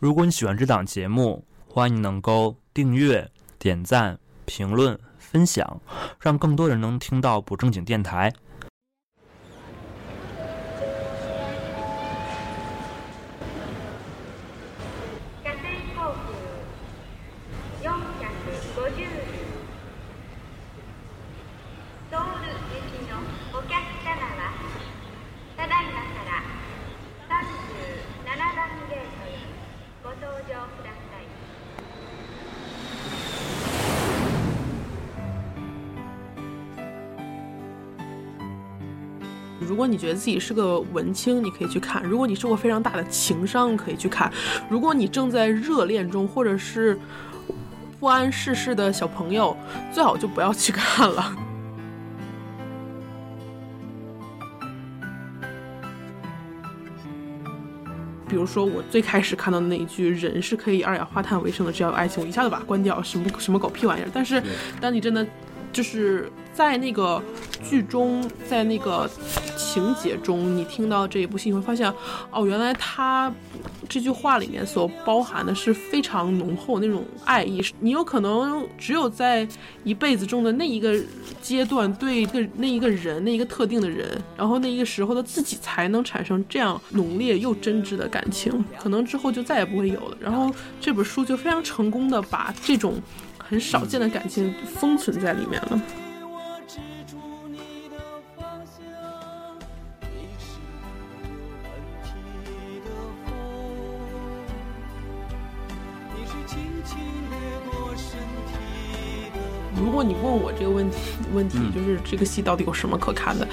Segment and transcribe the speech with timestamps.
[0.00, 5.78] 如果你喜欢这档节目，欢迎能够订阅、点赞、评论、分享，
[6.18, 8.32] 让更多人能听到不正经电台。
[40.20, 44.30] 自己是个文青，你可以去看；如果你受过非常大的情伤，可以去看；
[44.68, 47.00] 如果你正在热恋中，或者是
[47.98, 49.56] 不谙世事的小朋友，
[49.90, 51.34] 最好就不要去看了。
[58.28, 64.08] 比如说，我最开始看到的那一句“人是可以二氧化碳为生的，只要有爱情”，我一下子把它关掉，什么什么狗屁玩意儿。
[64.12, 64.42] 但是，
[64.80, 65.26] 当你真的
[65.72, 67.20] 就是在那个
[67.64, 69.10] 剧中，在那个
[69.72, 71.92] 情节中，你听到这一部戏，你会发现，
[72.32, 73.32] 哦，原来他
[73.88, 77.62] 这句话里面所包含的是非常浓厚那种爱意。
[77.78, 79.46] 你有可能只有在
[79.84, 81.00] 一辈子中的那一个
[81.40, 88.64] 阶段，对一个那一个人，那一个特定的人，然后那一个时候的自己，才能产生这样浓烈又真挚的感情。
[88.76, 90.16] 可能之后就再也不会有了。
[90.18, 93.00] 然后这本书就非常成功的把这种
[93.38, 95.80] 很少见的感情封存在里面了。
[109.80, 110.98] 如果你问我这个问题，
[111.32, 113.48] 问题就是这个戏到底有什么可看的，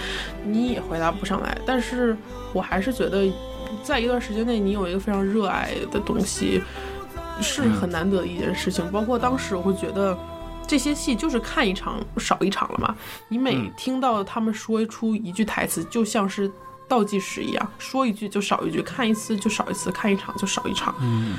[0.45, 1.57] 你也回答不上来。
[1.65, 2.15] 但是
[2.53, 3.31] 我还是觉得，
[3.81, 6.61] 在一段时间内，你有一个非常热爱的东西，
[7.41, 8.85] 是很难得的一件事情。
[8.91, 10.17] 包括当时我会觉得，
[10.67, 12.95] 这些戏就是看一场少一场了嘛。
[13.29, 16.51] 你每听到他们说出一句台词，就像是
[16.87, 20.93] 倒计时一样，说一句就少一句，看一次就少一次，看一场就少一场。
[20.99, 21.35] 嗯，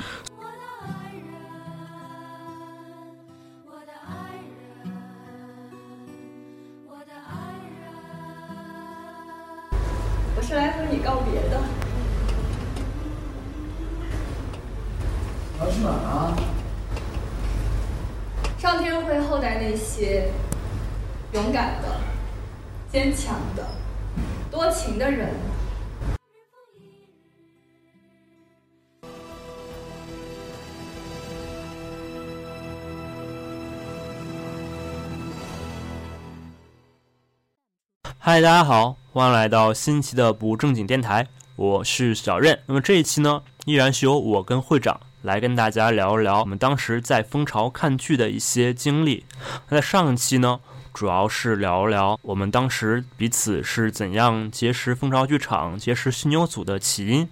[38.41, 41.27] 大家好，欢迎来到新一期的不正经电台，
[41.57, 42.57] 我是小任。
[42.67, 49.25] 那么这一期呢，依然是由我跟会长来跟大家聊一聊我们当时在蜂巢看剧的一些经历。
[49.67, 50.61] 那在上一期呢，
[50.93, 57.27] 主要是聊一聊我们当时彼此是怎样结识蜂巢剧场、结识犀牛组的起因，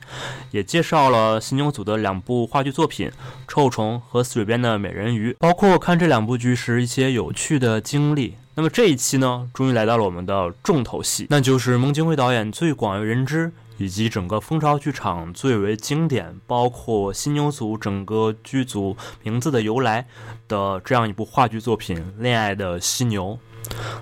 [0.52, 3.10] 也介绍了犀牛组的两部话剧作品
[3.48, 8.36] 《臭虫》和《死水边的美人鱼》，包括看这两部剧时一些有趣的经历。
[8.58, 20.08] 那么这一期呢，终于来到了我们的重头戏，那就是孟京辉导演最广为人知，以及整个蜂巢剧场最为经典，包括犀牛组整个剧组名字的由来
[20.48, 23.38] 的这样一部话剧作品《恋爱的犀牛》。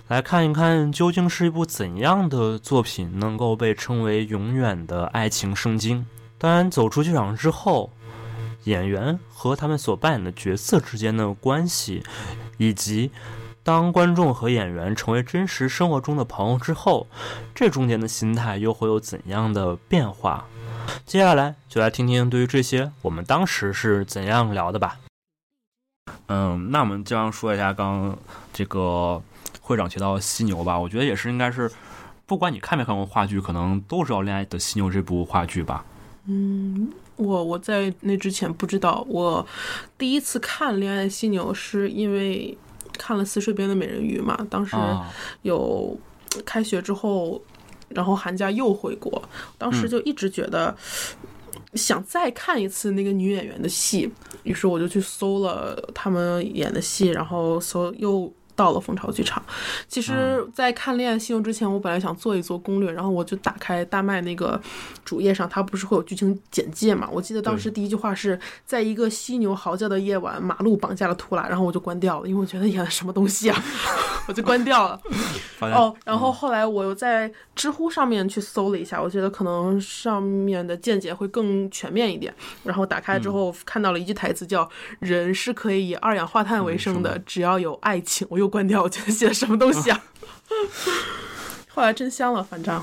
[0.07, 6.05] 来看一看，究竟是一部怎样的作品能够被称为永远的爱情圣经？
[6.37, 7.91] 当然，走出剧场之后，
[8.63, 12.03] 演员和他们所扮演的角色之间的关系，
[12.57, 13.11] 以及
[13.65, 17.07] 当观众和演员成为真实生活中的朋友之后，
[17.55, 20.45] 这中间的心态又会有怎样的变化？
[21.03, 24.99] 接下来就来听听对于这些我们当时是怎样聊的吧。
[26.27, 28.17] 嗯，那我们这样说一下刚刚
[28.53, 29.19] 这个
[29.59, 31.71] 会长提到犀牛吧，我觉得也是应该是，
[32.27, 35.83] 不管你看没看过话剧，可能都知道《恋爱的犀牛》这部话剧吧。
[36.27, 39.43] 嗯，我我在那之前不知道，我
[39.97, 42.55] 第一次看《恋爱犀牛》是因为
[42.97, 45.13] 看了《死水边的美人鱼》嘛，当时啊
[45.43, 45.97] 有
[46.45, 47.41] 开学之后，
[47.89, 49.21] 然后寒假又回国，
[49.57, 50.75] 当时就一直觉得。
[51.73, 54.09] 想再看一次那个女演员的戏，
[54.43, 59.41] 于是我就去搜了他们演的戏，然后搜又到了蜂巢剧场。
[59.87, 64.59] 其实，在看《恋爱犀牛》之前，我本来想做一做攻略，然后我就打开大麦那个
[65.03, 67.07] 主页上，它不是会有剧情简介嘛？
[67.11, 73.63] 我记得当时第一句话是在一个犀牛嚎叫的夜晚，马路绑架了图拉，然后我就关掉了，因为我觉得演的什么东西啊，
[74.27, 74.99] 我就关掉了。
[75.61, 82.33] 哦，然后后来我又在知乎上面去搜了一下，我觉得可能上面的见解会更全面一点。
[82.63, 84.69] 然后打开之后看到了一句台词，叫
[84.99, 88.27] “人是可以以二氧化碳为生的，只要有爱情”。
[88.29, 90.03] 我又关掉，我觉得写的什么东西啊？
[91.73, 92.81] 后来真香了，反正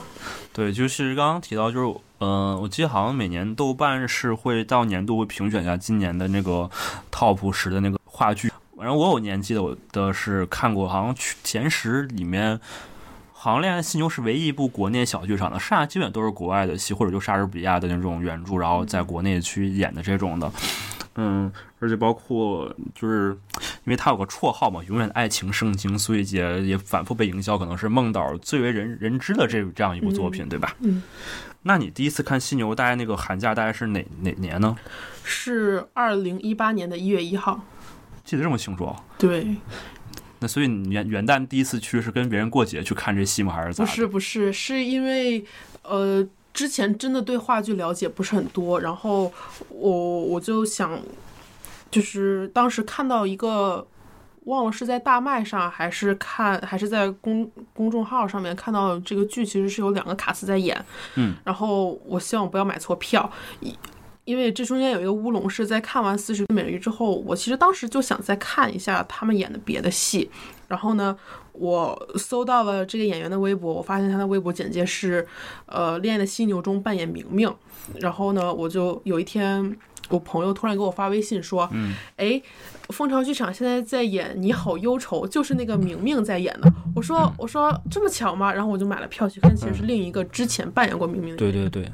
[0.53, 6.71] 对，就是刚刚提到，就是嗯、呃我记得好像每年豆瓣是会到年度会评选一下今年的那个
[7.11, 8.53] top 十的那个话剧。
[8.77, 12.61] 反正我有年纪的，我的是看过，好像去前十里面，
[13.33, 20.53] 好像《恋爱犀牛》是唯一一部国内小剧场的，剩下基本都是国外的戏，或者就莎士比亚的那种原著，然后在国内去演的这种的。
[21.17, 23.37] 嗯，而且包括就是
[23.85, 30.77] 因为他有个绰号嘛，永远的爱情圣经，所以也也反复被营销，可能是孟导最为人人知的这这样一部作品，对吧？
[30.81, 31.03] 嗯。
[31.65, 34.75] 那你第一次看犀牛，大概那个寒假大概是哪哪年呢？
[35.23, 37.65] 是二零一八年的一月一号。
[38.25, 38.97] 记得这么清楚哦。
[39.17, 39.57] 对，
[40.41, 43.53] 那所以你元元旦第一次去是跟别人过节去看这戏吗？
[43.53, 43.91] 还是咋的？
[43.91, 45.45] 不是不是，是因为
[45.83, 49.33] 呃之前真的对话剧了解不是很多，然后
[49.69, 50.99] 我我就想，
[51.91, 53.87] 就是当时看到一个。
[54.47, 60.85] 忘了是在大麦上还是看还是在公公众号上面看到这个剧，其实是有两个卡司在演，
[61.15, 63.31] 嗯，然后我希望不要买错票，
[64.25, 70.31] 因因为这中间有一个乌龙是在看完《四十美人鱼》之后，我其实当时就想再看一下他们演的别的戏，
[70.69, 71.15] 然后呢，
[71.53, 75.27] 我搜到了这个演员的微博，我发现他的微博简介是，
[75.67, 77.53] 呃，《恋爱的犀牛》中扮演明明。
[78.01, 79.77] 然后呢，我就有一天，
[80.09, 82.41] 我朋友突然给我发微信说，嗯，哎，
[82.89, 86.73] 蜂巢剧场现在在演《你好忧愁》，就是那个明明在演的。
[86.97, 88.51] 我说，我说这么巧吗？
[88.51, 91.53] 然后我就买了票去看，其实是另一个之前扮演过明明的对。
[91.53, 91.87] 对对，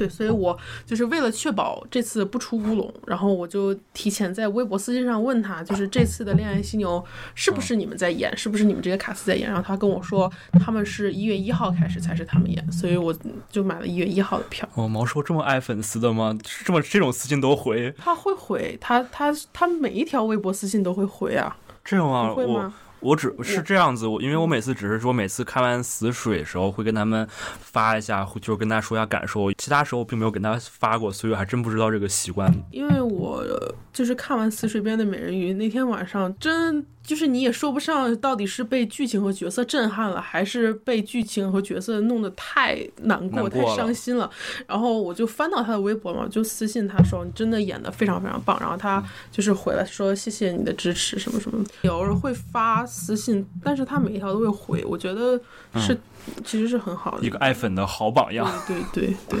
[0.00, 6.98] 对，所以我就是为了确保这次不出乌龙，然后我就提前在微博私信上问他，就是这次的《恋爱犀牛》
[7.34, 9.46] 是不是你们在演，是不是你们这些卡司在演？
[9.46, 10.32] 然后他跟我说，
[10.64, 13.14] 他们是一月一号开始才是他们演，所以我
[13.50, 14.66] 就买了一月一号的票。
[14.72, 16.34] 哦，毛叔这么爱粉丝的吗？
[16.64, 17.94] 这么这种私信都回？
[17.98, 22.72] 他会回，他他他每一条微博私信都会回啊，这样啊，会吗？
[23.00, 32.52] 我只是这样子，我因为我每次只是说每次看完死水的时候会跟他们发一下，就是跟大家说一下感受，其他时候并没有跟他发过，所以我还真不知道这个习惯。
[32.70, 44.30] 因为我呃就是看完《死水边的美人鱼》那天晚上，真就是你也说不上到底是被剧情和角色震撼了，还是被剧情和角色弄得太难过、太伤心了。
[44.64, 49.02] 然后我就翻到他的微博嘛，就私信他说：“你真的演得非常非常棒。”然后他
[49.32, 55.36] 就是回来说：“谢谢你的支持，什么什么。”有人会发私信，但是他每一条都会回，我觉得
[55.74, 55.98] 是、
[56.44, 58.48] 其实是很好的一个爱粉的好榜样。
[58.68, 59.40] 对对对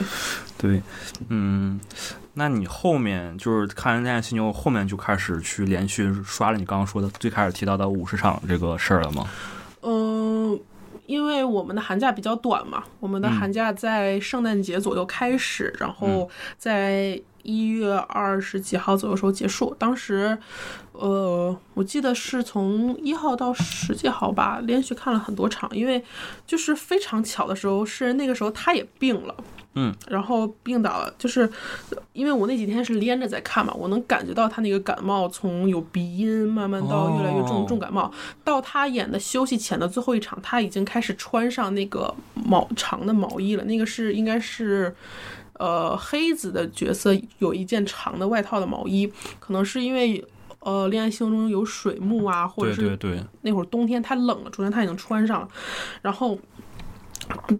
[0.58, 0.82] 对，
[1.30, 1.78] 嗯，
[2.34, 9.26] 那你后面就是看完《恋爱犀牛》，后面就开始去连续刷了你刚刚说的最开始提到的五十场这个事儿了吗？
[9.82, 10.58] 嗯，
[11.06, 19.74] 因为我们的寒假比较短嘛，我们的嗯寒假在圣诞节左右开始，然后在一月二十几号左右时候结束。
[19.78, 20.38] 当时，
[20.92, 26.04] 呃，我记得是从一号到十几号吧，连续看了很多场，因为
[26.46, 29.34] 就是非常巧的时候是那个时候他也病了。
[29.74, 31.48] 嗯，然后病倒了，就是
[32.12, 37.66] 因为我那几天是连着在看嘛，我能感觉到他那个感冒从有鼻音慢慢到越来越重、哦。
[37.68, 38.12] 重感冒，
[38.44, 44.94] 到他演的休息前的最后一场，他已经开始穿上那个毛长的毛衣了，那个是应该是。
[45.60, 49.06] 呃，黑子的角色有一件长的外套的毛衣，
[49.38, 50.24] 可能是因为
[50.60, 55.48] 呃，恋爱星中有水幕啊，或者是对对对，那会儿冬天太冷了，中间他已经穿上了，
[56.00, 56.38] 然后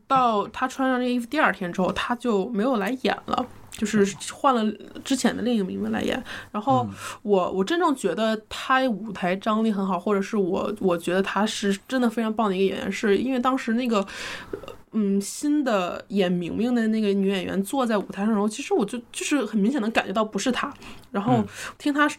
[0.06, 3.46] 到他穿上这个衣服第二天之后，他就没有来演了。
[3.72, 4.70] 就是换了
[5.02, 6.86] 之前的另一个名字来演，然后
[7.22, 14.06] 我我真正觉得他舞台张力很好，或者是我我觉得他是真的非常棒的一个演员，是因为当时那个
[14.90, 20.70] 嗯新的演明明的那个女演员坐在舞台上的时候，其实我就就是很明显的感觉到不是她，
[21.10, 21.42] 然后
[21.78, 22.10] 听她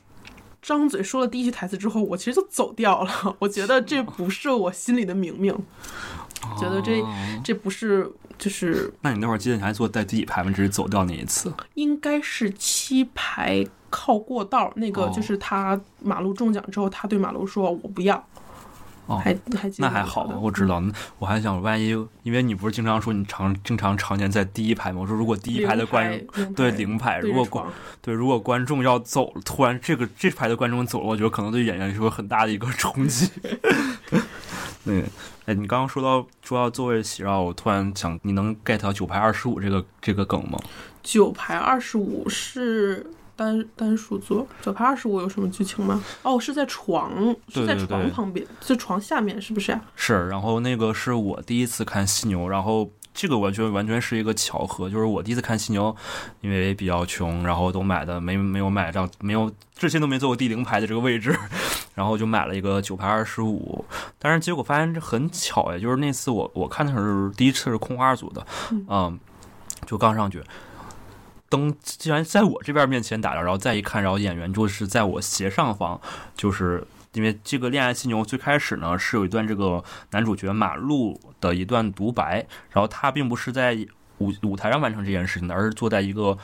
[0.64, 3.36] 张嘴说了第一句台词之后，我其实就走掉了。
[3.38, 5.56] 我觉得这不是我心里的明明，
[6.58, 7.04] 觉得这
[7.44, 10.52] 这不是就是那你那会儿记得你还坐在第几排吗？
[10.52, 11.54] 只是走掉那一次。
[11.76, 18.24] 应该是七排靠过道那个，哦就是他马路中奖之后，他对马路说：“我不要。”
[19.08, 20.82] 哦，还还记那还好的，我知道。
[21.18, 21.90] 我还想，万一
[22.24, 25.02] 因为你不是经常说你常经常常年在第一排吗？
[25.02, 27.66] 我说如果第一排的观众对零排，如果观
[28.02, 33.30] 对如果观众要走了，突然这个这排的观众走了，我觉得可能对演员是有很大的一个冲击。
[34.86, 35.04] 对，
[35.46, 40.60] 哎，你刚刚说到说到座位席绕，我突然想，你能 get 到九排二十五这个这个梗吗？
[41.02, 43.06] 九排二十五是
[43.36, 46.04] 单单数座，九排二十五有什么剧情吗？
[46.22, 55.96] 哦，是在床，是在床对旁边，在床下面，是不是呀、是，然后那个是我第一次看犀牛，然后这个完全完全是一个巧合，就是我第一次看犀牛，
[56.42, 61.38] 因为比较穷，然后都买的没没有买到没有之前都没坐过第零排的这个位置，
[61.96, 63.84] 然后就买了一个九排二十五，
[64.18, 68.46] 但是结果发现这很巧呀，就是那次我我看的时候第一次是空花组的，
[68.88, 69.20] 嗯，
[69.86, 70.42] 就刚上去。
[71.50, 76.00] 灯竟然在我这边面前打着，然后再一看，然后演员就是在我斜上方，
[76.34, 83.78] 就是因为这个《恋爱犀牛》最开始呢是有一段这个男主角马路的一段独白，然后他并不是在
[84.20, 86.38] 舞舞台上完成这件事情的，而是坐在一个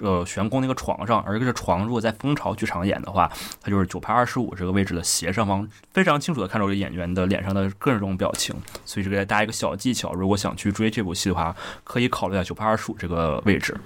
[0.00, 13.76] 呃悬空那个床上，而这个床如果在蜂巢剧场演的话，它就是九排二十五这个位置的斜上方，非常清楚的看到这演员的脸上的各种表情，所以这个大家一个小技巧，如果想去追这部戏的话，可以考虑一下九排二十五这个位置。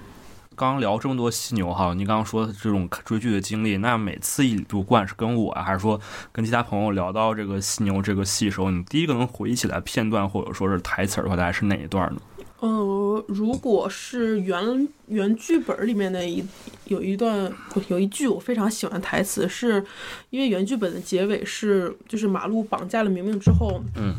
[0.63, 6.01] 刚刚聊这么多犀牛哈，你刚刚说这种追剧的经历，那每次一不管是跟我啊，还是说
[6.31, 12.21] 跟其他朋友聊到这个犀牛这个戏的时候，你第一个能回忆起来片段或者说是台词的话，大概是哪一段呢？
[12.61, 16.45] 呃，如果是原原剧本里面的一
[16.85, 17.53] 有一段
[17.89, 19.85] 有一句我非常喜欢的台词，是
[20.31, 24.15] 因为原剧本的结尾是就是马路绑架了明明之后，嗯，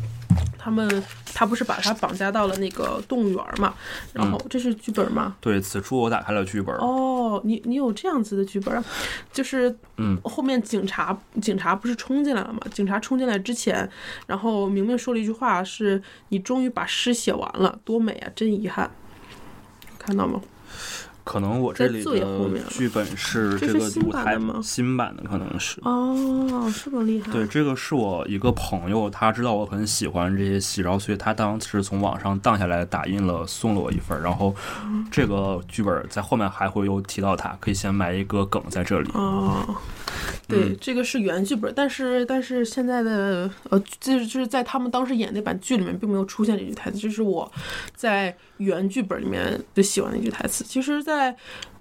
[0.58, 1.02] 他们
[1.34, 3.74] 他不是把他绑架到了那个动物园嘛，
[4.12, 5.36] 然后这是剧本吗？
[5.40, 6.74] 对，此处我打开了剧本。
[6.76, 8.84] 哦，你你有这样子的剧本啊，
[9.32, 12.60] 就是嗯后面警察警察不是冲进来了吗？
[12.72, 13.88] 警察冲进来之前，
[14.26, 18.90] 然后明明说了一句话是：“你终于把诗写完了，多美啊，真遗憾。”
[19.98, 20.40] 看到吗？
[21.24, 25.80] 可能我这里的剧本是这这个舞台吗新版的，可能是。
[25.82, 27.32] 哦，这么厉害。
[27.32, 34.22] 对，这个是我一个朋友，他知道我很喜欢这些戏，然后所以他当时从网上荡下来打印了，送了我一份儿。
[34.22, 34.54] 然后
[35.10, 39.10] 这个剧本在后面还会有提到他，可以先埋一个梗在这里。
[39.14, 39.64] 哦，
[40.46, 47.50] 对，嗯这个是原剧本，但是但是现在的呃，就是就是在他们当时演那版剧里面，并没有出现这句台词，这是我
[47.94, 50.64] 在原剧本里面最喜欢的一句台词。
[50.64, 51.36] 其实在，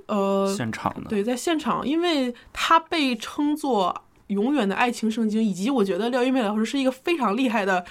[0.05, 7.85] 呃，现场的，对，在现场，因为它被称作永远的爱情圣经，以及我觉得廖一梅老师是一个非常厉害的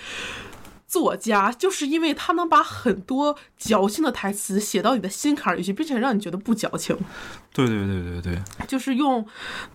[0.86, 6.96] 作家，就是因为他能把很多矫情的台词写到你的心坎儿里去，并且让你觉得不矫情。
[7.52, 9.26] 对对对对对，就是用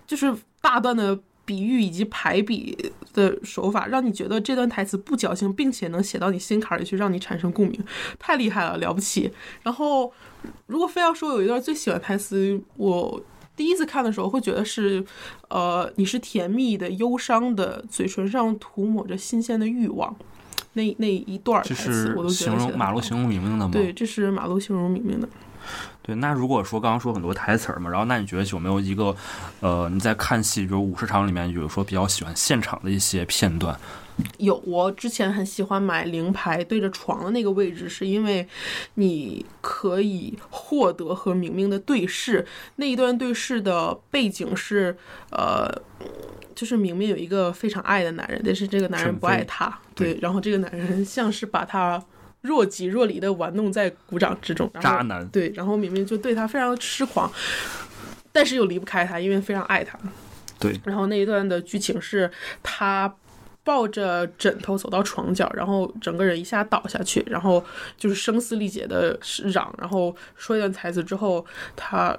[0.06, 1.18] 就是大段的
[1.48, 2.78] 比喻以及排比
[3.14, 7.84] 的手法，让你觉得这段台词不矫情，并且能写到你心坎儿里去，让你产生共鸣，
[8.20, 9.32] 太厉害了，了不起。
[9.64, 10.12] 然后，
[10.68, 13.24] 如果非要说有一段最喜欢的台词，我。
[13.56, 15.04] 第一次看的时候会觉得是，
[15.50, 20.16] 呃，你是甜蜜的、忧伤的，嘴唇上涂抹着新鲜的欲望，
[20.74, 23.72] 那那一段台词我都觉形得写得很好容马路形容明明的吗？
[23.74, 25.28] 对，这是马路形容明明的。
[26.02, 29.16] 对，那如果说刚刚说很多台词儿嘛，然后那你觉得有没有一个，
[29.60, 33.78] 呃，你在看戏，比如五十场里面，有说比较喜欢现场的一些片段？
[34.40, 38.48] 有，我之前很喜欢买灵牌对着床的那个位置，是因为
[38.96, 42.44] 你可以获得和明明的对视。
[42.78, 44.98] 那一段对视的背景是，
[45.30, 45.70] 呃，
[46.56, 52.04] 就是明明有一个非常爱的男人，但是这个男人不爱她，对，然后这个男人像是把他
[52.48, 57.30] 若即若离的玩弄在鼓掌之中，渣男对，然后明明就对他非常的痴狂，
[58.32, 60.00] 但是又离不开他，因为非常爱他。
[60.58, 62.32] 对，然后那一段的剧情是
[62.64, 63.14] 他
[63.64, 67.64] 抱着枕头走到床角，然后整个人一下倒下去，然后
[67.98, 72.18] 就是声嘶力竭的嚷，然后说一段台词之后，他。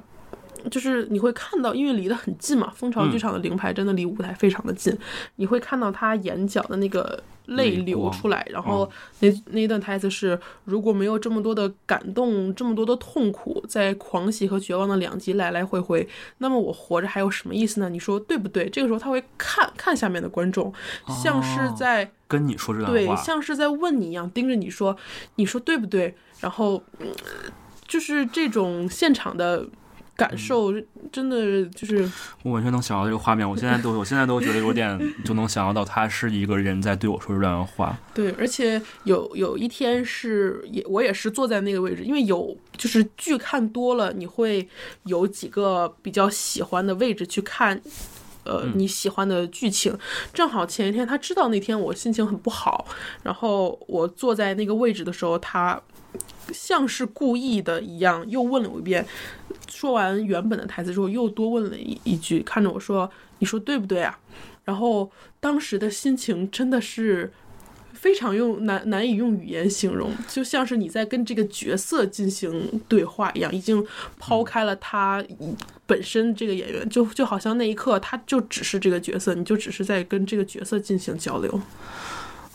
[0.70, 4.96] 就是你会看到，因为离得很近嘛，蜂巢剧场的灵牌真的离舞台非常的近，
[5.36, 16.06] 你会看到他眼角的那个泪流出来，然后那那一段台词是：如果没有这么多的感动，这么多的痛苦，在狂喜和绝望的两极来来回回，
[16.38, 17.88] 那么我活着还有什么意思呢？
[17.88, 18.68] 你说对不对？
[18.68, 20.72] 这个时候他会看看下面的观众，
[21.22, 24.96] 像是在、跟你说这段对，像是在问你一样，盯着你说，
[25.36, 26.14] 你说对不对？
[26.40, 27.06] 然后，嗯
[27.86, 29.66] 就是这种现场的
[30.18, 30.74] 感受，
[31.12, 32.10] 真的就是
[32.42, 33.48] 我完全能想到这个画面。
[33.48, 37.96] 我现在都，我现在都觉得有点就能想象到他是一个人在对我说这段话。
[38.12, 44.68] 对，而且有有一天是也我也是坐在那个位置，因为有就是剧看多了，你会
[45.04, 47.80] 有几个比较喜欢的位置去看。
[48.44, 49.94] 呃，你喜欢的剧情，
[50.32, 52.86] 正好前一天他知道那天我心情很不好，
[53.22, 55.78] 然后我坐在那个位置的时候，他
[56.52, 59.04] 像是故意的一样，又问了我一遍。
[59.68, 64.18] 说完原本的台词之后，又多问了一一句，看着我说：“你说对不对啊？”
[64.64, 65.10] 然后
[65.40, 67.30] 当时的心情真的是
[67.92, 73.86] 非常用难难以用语言形容，就像是你在跟这个角色进行对话一样，已经
[74.18, 75.24] 抛开了他
[75.86, 81.60] 本身这个演员，就就好像那一刻他就只是这个角色，你就只是在跟这个角色进行交流。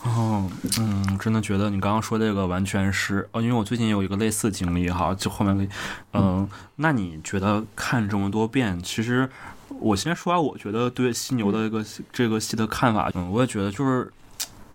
[0.04, 5.70] 哦，嗯，真的觉得你刚刚说这个完全是，哦，因为我最近有一个类似经历哈，就后面可以，
[6.12, 9.30] 嗯、那你觉得看这么多遍，其实
[9.70, 14.12] 我先说下我觉得对犀牛的一个、这个戏的看法，嗯，我也觉得就是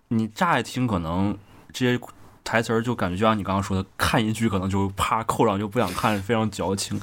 [0.07, 1.37] 你乍一听可能
[1.71, 1.99] 这些
[2.49, 6.99] 台词儿就感觉就像你刚刚说的，看一句可能就啪扣上就不想看，非常矫情。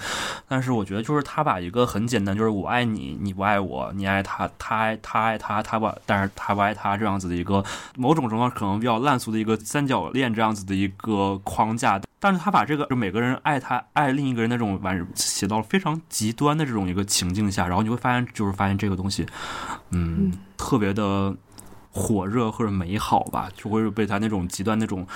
[0.48, 7.64] 但是我觉得就是他把一个很简单，就是我爱你，你不爱我，你爱他，他爱他爱他，他不，但是他不爱他这样子的一个
[7.96, 12.00] 某种程度上可能比较烂俗的一个三角恋这样子的一个框架。
[12.18, 19.24] 但是他把这个就每个人爱他爱另一个人那种完写到了非常极端的这种一个情境下，然后你会发现就是发现这个东西，
[19.90, 21.32] 嗯，特别的
[21.96, 25.06] 火热或者美好吧，就会被他那种极端那种，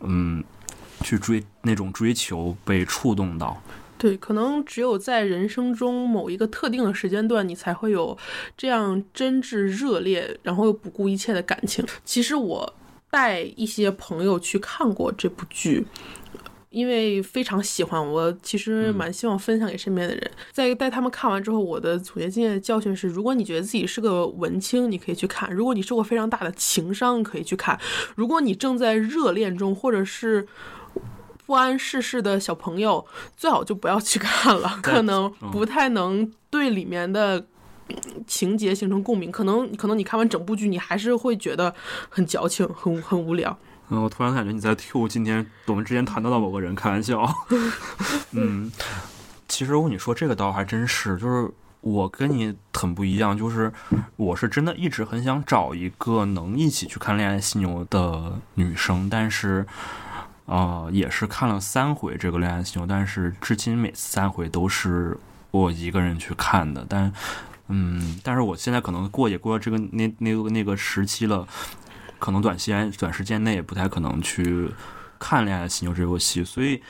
[0.00, 0.42] 嗯，
[1.02, 3.62] 去追那种追求被触动到。
[3.98, 8.16] 对，可能只有在人生中某一个特定的时间段，你才会有
[8.56, 11.84] 这样真挚、热烈，然后又不顾一切的感情。
[12.02, 12.74] 其实我
[13.10, 15.86] 带一些朋友去看过这部剧。
[16.70, 20.30] 因为非常喜欢，我其实蛮希望分享给身边的人。
[20.52, 27.76] 在带他们看完之后，我的总结经验教训是：如果你觉得自己是个文青，你可以去看；如果你受过非常大的情伤，可以去看；
[28.14, 30.46] 如果你正在热恋中，或者是
[31.44, 33.04] 不谙世事的小朋友，
[33.36, 37.36] 最好就不要去看了，可能不太能对里面的
[37.88, 37.96] 嗯
[38.28, 39.32] 情节形成共鸣。
[39.32, 41.74] 可能可能你看完整部剧，你还是会觉得
[42.08, 43.58] 很矫情、很很无聊。
[43.90, 47.28] 嗯，我突然感觉你在 Q 今天我们之前谈到的某个人，开玩笑。
[48.32, 48.70] 嗯，
[49.48, 53.72] 其实我跟你说这个倒还真是，就是我跟你很不一样，就是
[54.16, 59.66] 我是真的一直很想找一个能一起去看《恋爱犀牛》的女生，但是。
[60.46, 65.16] 呃，也是看了三回这个《恋爱犀牛》，但是至今每次三回都是
[65.52, 66.84] 我一个人去看的。
[66.88, 67.12] 但，
[67.68, 71.46] 嗯，但是我现在可能过也过了这个那那个那个时期了，
[72.20, 74.70] 可能短时间短时间内也不太可能去
[75.18, 76.80] 看《恋爱犀牛》这部戏，所以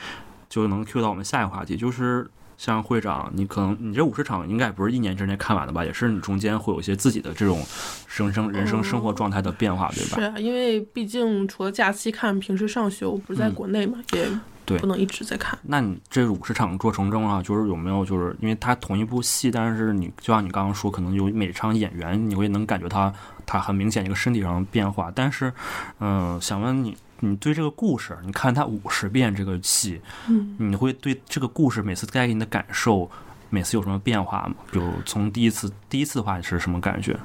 [0.47, 5.83] 就能 Q 到我们下一个话题，就是像会长，你可能你这五十场应该也不是一年之内看完的吧？
[5.83, 7.63] 也是你中间会有一些自己的这种
[8.05, 10.17] 生生人生生活状态的变化，对吧？
[10.17, 15.57] 是啊，因为毕竟除了假期看，平时上学我不是在国内嘛，也嗯对不能一直在看。
[15.63, 23.13] 那你这五十场过程中啊，就是有没有就是因为它同一部戏，但是你就像你刚刚说，可能有每场演员你会能感觉他
[23.45, 25.51] 他很明显一个身体上的变化，但是，
[25.99, 33.09] 嗯、想问你，你对这个故事，你看它五十遍这个戏，嗯，你会对这个故事每次带给你的感受，
[33.49, 34.55] 每次有什么变化吗？
[34.71, 37.19] 比如从第一次第一次的话是什么感觉？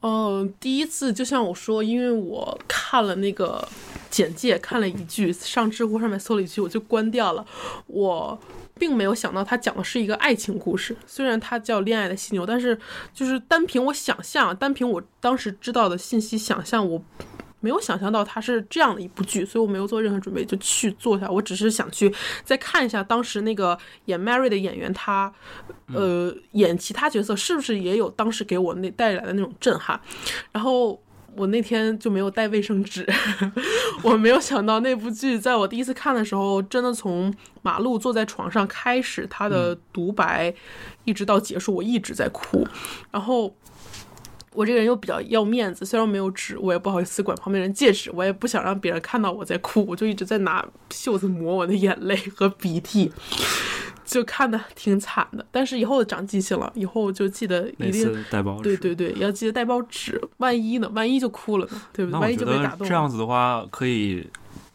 [0.00, 3.66] 嗯，第一次就像我说，因为我看了那个
[4.10, 7.44] 简介，看了一句，上知乎上面搜了一句，我就关掉了。
[7.86, 8.38] 我
[8.78, 12.78] 并没有想到它讲的是一个爱情故事，虽然它叫《恋爱的犀牛》，但是
[13.12, 17.02] 就是单凭我想象，单凭我当时知道的信息想象，我。
[17.60, 21.28] 没有想象到它是这样的一部剧，所以我没有做任何准备就去做下。
[21.28, 25.32] 我只是想去再看一下当时那个演 Mary 的演员，他
[25.92, 30.00] 呃演其他角色是不是也有当时给我那带来的那种震撼。
[30.52, 31.02] 然后
[31.38, 33.06] 我那天就没有带卫生纸，
[34.02, 40.52] 我没有想到那部剧在我第一次看的时候，真的从马路坐在床上开始，他的独白
[41.04, 42.66] 一直到结束，我一直在哭，
[43.10, 43.54] 然后。
[44.54, 53.12] 我这个人又比较要面子，虽然没有纸，我也不好意思管旁边人借纸，我也不想让别人看到我在哭，我就一直在拿袖子抹我的眼泪和鼻涕，
[54.08, 55.44] 就看的挺惨的。
[55.52, 60.90] 但是以后长记性了，以后就记得一定带包纸对对对，要记得带包纸，万一呢？
[60.94, 61.80] 万一就哭了呢？
[61.92, 62.18] 对不对？
[62.18, 64.26] 万一觉就被打动这样子的话，可以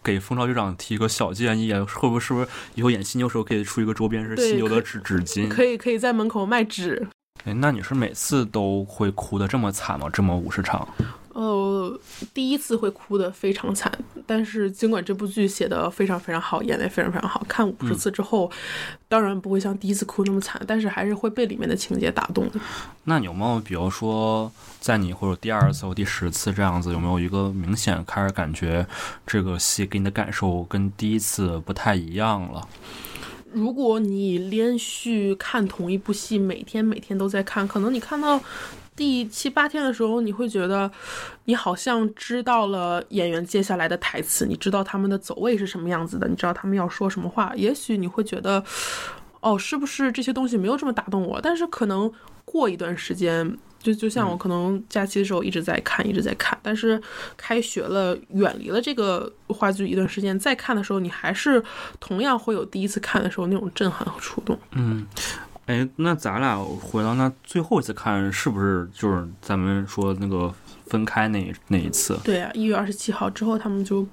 [0.04, 5.48] 给蜂巢局长提一个小建议，啊，会不会是不是以后演犀牛时候可以出一个周边是犀牛的纸纸巾？
[5.50, 7.08] 可以可以在门口卖纸。
[7.46, 10.08] 哎，那你是每次都会哭的这么惨吗？
[10.14, 10.88] 这么五十场？
[11.94, 12.00] 呃，
[12.34, 13.92] 第一次会哭的非常惨，
[14.26, 18.50] 但是尽管这部剧写的非常非常好，演的非常非常好，看五十次之后，
[19.08, 22.60] 当然不会像第一次哭那么惨，但是还是会被里面的情节打动的。
[23.04, 28.86] 那你有没有，比如说，在你或者第二次或第十次这样子，有没有一个明显开始感觉
[29.26, 32.68] 这个戏给你的感受跟第一次不太一样了？
[33.52, 38.42] 如果你连续看同一部戏，每天每天都在看，可能你看到
[38.96, 40.90] 第七八天的时候，你会觉得
[41.46, 47.52] 你好像知道了演员接下来的台词，你知道他们的走位是什么样子的，你知道他们要说什么话。
[47.56, 48.64] 也许你会觉得，
[49.42, 51.42] 哦，是不是这些东西没有这么打动我？
[51.42, 52.12] 但是可能
[52.46, 53.58] 过一段时间。
[53.84, 56.98] 就就像我可能假期的时候一直在看，一直在看，但是
[57.36, 61.62] 开学了，远离了这个话剧一段时间，再看的时候，你还是
[62.00, 64.58] 同样会有第一次看的时候那种震撼和触动。
[64.72, 65.06] 嗯，
[65.66, 70.54] 哎，那咱俩回到那最后一次看，是不是就是咱们说那个
[70.88, 72.20] 分开那那一次？
[72.24, 74.06] 对啊，一月二十七号之后，他们就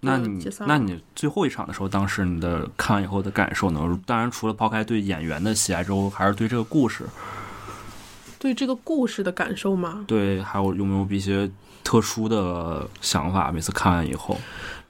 [0.00, 3.80] 那你那你最后一场的时候，当时你的看完以后的感受呢？
[4.06, 7.04] 当然，除了抛开对演员的喜爱之后，还是对这个故事，
[8.38, 10.04] 对这个故事的感受吗？
[10.06, 11.50] 对，还有有没有一些
[11.82, 13.50] 特殊的想法？
[13.50, 14.38] 每次看完以后，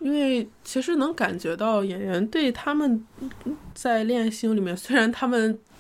[0.00, 3.02] 因为其实能感觉到演员对他们
[3.72, 5.73] 在《恋爱心游》里面，虽然他们呃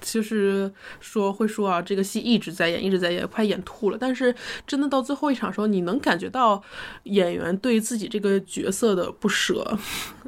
[0.00, 4.34] 就是说会说啊，这个戏一直在演，一直在演，快演吐了，但是
[4.66, 6.62] 真的到最后一场的时候，你能感觉到
[7.04, 9.78] 演员对自己这个角色的不舍。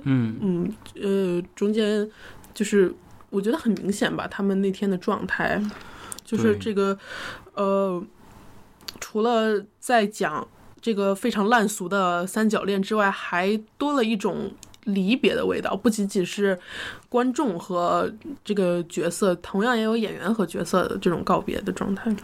[0.02, 2.08] 嗯 嗯，呃，中间
[2.52, 2.94] 就是
[3.30, 5.62] 我觉得很明显吧，他们那天的状态，
[6.24, 6.96] 就是这个，
[7.54, 8.02] 呃，
[9.00, 10.46] 除了在讲
[10.80, 14.52] 这个非常烂俗的三角恋之外，还多了一种
[14.84, 16.58] 离别的味道，不仅仅是
[17.08, 18.12] 观众和
[18.44, 22.14] 这个角色，同样也有演员和角色的这种告别的状态。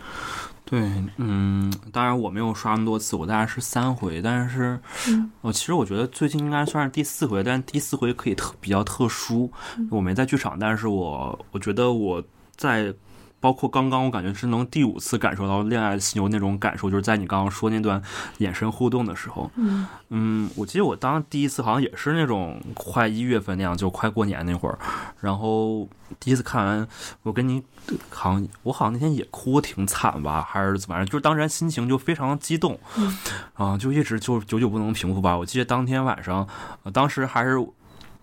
[0.64, 0.80] 对，
[1.16, 9.50] 嗯，当然我没有刷那么多次，我大概是三回，但是，嗯我、其实我觉得最近应该算是第四回，但第四回可以特比较特殊，
[9.90, 12.22] 我没在剧场，但是我我觉得我
[12.56, 12.94] 在。
[13.40, 18.00] 包括刚刚，我感觉是能第五次感受到恋爱犀牛那种感受，就是在你刚刚说那段
[18.38, 24.78] 眼神互动的时候，嗯嗯，我记得我当第一次好像也是那种快一月份那样，就快过年那会儿，
[25.20, 26.86] 然后第一次看完，
[27.22, 27.62] 我跟你
[28.10, 31.06] 好像我好像那天也哭挺惨吧，还是怎么样？
[31.06, 33.16] 就是当时心情就非常激动，嗯
[33.54, 35.36] 啊，就一直就久久不能平复吧。
[35.36, 36.46] 我记得当天晚上，
[36.82, 37.66] 呃、当时还是。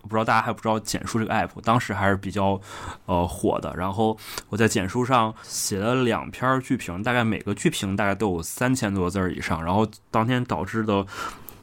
[0.07, 2.59] 不知道大家还不知道简书这个 app，当时还是比较
[3.05, 3.73] 呃火的。
[3.75, 4.17] 然后
[4.49, 9.63] 我在简书上写了两篇剧评，大概每个剧评大概都有三千多字儿以上。
[9.63, 11.05] 然后当天导致的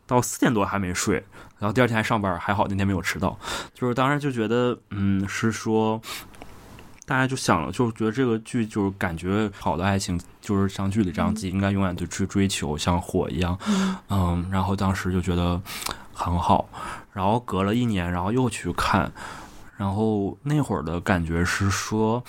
[0.07, 1.17] 到四点多还没睡，
[1.59, 3.39] 然后第二天还上班，还好那天没有迟到。
[3.73, 6.01] 就是当时就觉得，嗯，是说。
[7.07, 13.59] 大家就想了，就是觉得这个剧就是感觉好的爱情，就是像剧里这样，自己应该永远的去追求，像火一样，
[14.09, 15.61] 嗯，然后当时就觉得
[16.15, 16.67] 很好，
[17.15, 19.11] 然后隔了一年，然后又去看，
[19.79, 22.23] 然后那会儿的感觉是说，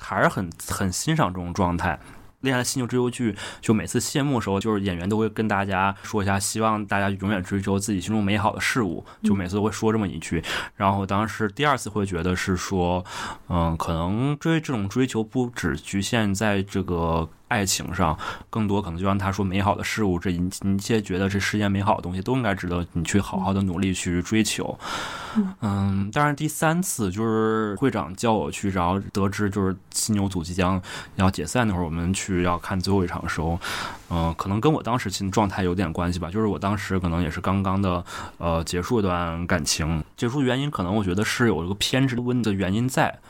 [0.00, 2.00] 还是很很欣赏这种状态。
[2.40, 10.42] 恋爱犀牛这部剧，就每次谢幕的时候，就是演员都会跟大家说一下，希望大家永远追求自己心中美好的事物，就每次都会说这么一句。
[10.74, 13.04] 然后当时第二次会觉得是说，
[13.50, 18.16] 嗯，可能追这种追求不只局限在这个爱情上，
[18.48, 24.78] 更多可能就像他说美好的事物，这一一切觉得这世间美好的东西都应该值得你去好好的努力去追求。
[25.60, 30.80] 嗯，当然第三次就是会长叫我去，然后得知就是犀牛组即将
[31.16, 33.58] 要解散那会儿，我们去要看最后一场的时候，
[34.10, 36.30] 嗯、可能跟我当时心状态有点关系吧。
[36.30, 38.04] 就是我当时可能也是刚刚的
[38.38, 43.20] 呃结束一段感情，结束原因可能我觉得是有一个偏执的问的原因在，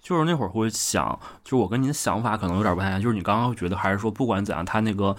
[0.00, 5.14] 就是那会儿会想，就是我跟您的想法可能有点不太一样，就是你刚刚会觉得还是说不管怎样，他那个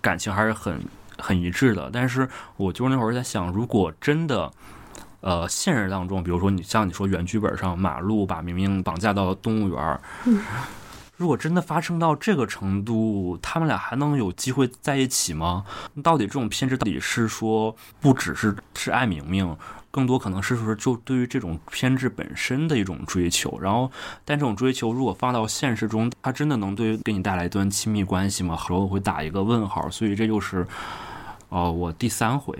[0.00, 0.80] 感情还是很
[1.18, 4.50] 很一致的，但是我就是那会儿在想，如果真的。
[5.22, 10.00] 呃，现实当中，比如说你像你说原剧本上，马路把明明绑架到动物园儿，
[11.18, 15.66] 如果真的发生到这个程度，他们俩还能有机会在一起吗？
[16.02, 19.54] 到底这种偏执到底是说不只是是爱明明，
[19.90, 23.58] 更多可能是说就对于这种偏执本身的一种追求。
[23.60, 23.90] 然后，
[24.24, 28.56] 但这种追求如果放到现实中，它真的能对给你带来一段亲密关系吗？
[28.56, 29.90] 时候我会打一个问号。
[29.90, 30.66] 所以这就是，
[31.48, 32.56] 哦、我第三回。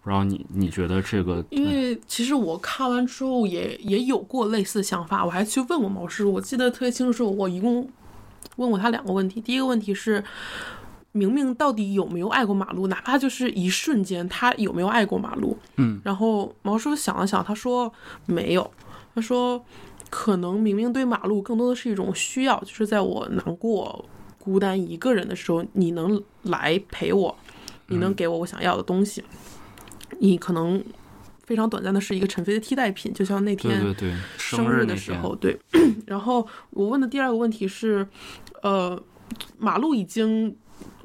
[0.00, 1.44] 不知道你你觉得这个？
[1.50, 7.86] 因为其实我看完之后也也有过类似的想法，我还去问过毛师，我记得特别清楚，是我一共
[8.56, 9.38] 问过他两个问题。
[9.38, 10.24] 第一个问题是，
[11.18, 15.58] 明明到底有没有爱过马路，哪怕就是一瞬间，他有没有爱过马路？
[15.76, 17.92] 嗯，然后毛师傅想了想，他说
[18.26, 18.70] 没有，
[19.14, 19.62] 他说
[20.08, 24.04] 可能明明对马路更多的是一种需要，就是在我难过、
[24.38, 27.36] 孤单一个人的时候，你能来陪我，
[27.88, 29.24] 你能给我我想要的东西。
[30.20, 30.82] 你可能
[31.44, 33.94] 非常短暂的是一个陈飞的替代品，就像那天
[34.36, 35.58] 生日的时候，对。
[36.06, 38.06] 然后我问的第二个问题是，
[38.62, 39.00] 呃，
[39.58, 40.56] 马路已经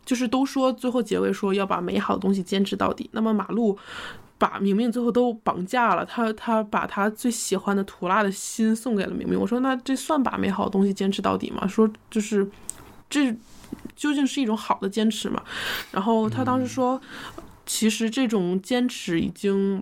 [0.05, 3.77] 就是都说最后结尾说要把美好的东西坚持到底，那么马路。
[4.39, 9.39] 把明明最后都绑架了，他他把他最喜欢的图拉的心送给了明明。
[9.39, 11.65] 我说那这算把美好的东西坚持到底吗？
[11.65, 12.45] 说就是
[13.09, 13.33] 这
[13.95, 15.41] 究竟是一种好的坚持吗？
[15.91, 16.99] 然后他当时说，
[17.65, 19.81] 其实这种坚持已经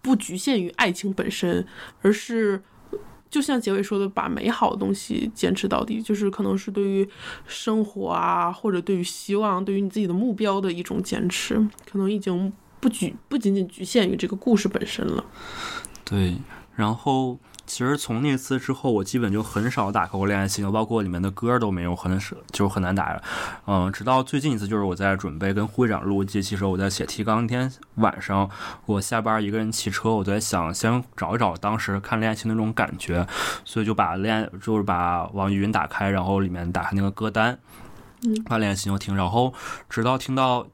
[0.00, 1.66] 不局限于爱情本身，
[2.00, 2.62] 而是。
[3.36, 7.06] 就像结尾说的，把美好的东西坚持到底，就是可能是对于
[7.46, 15.22] 生活啊，或者对于希望、对于你自己的目标的一种坚持，可能已经不局不仅仅局限于这个故事本身了。
[16.02, 16.34] 对，
[16.76, 23.22] 然后其实从那次之后，我基本就很少打开过恋爱信，包括里面的歌都没有，很少，就是很难打了。
[23.66, 28.48] 嗯，直到最近一次，就是我在准备跟会长录这期时候，我在写提纲那天晚上，
[28.86, 33.26] 我下班一个人骑车，我在想先找一找当时看恋爱信的那种感觉，
[33.64, 37.58] 所以就把恋爱就是把网易云打开，然后里面打开那个歌单，
[38.22, 39.52] 嗯把恋爱信就听，然后
[39.88, 40.66] 直到听到。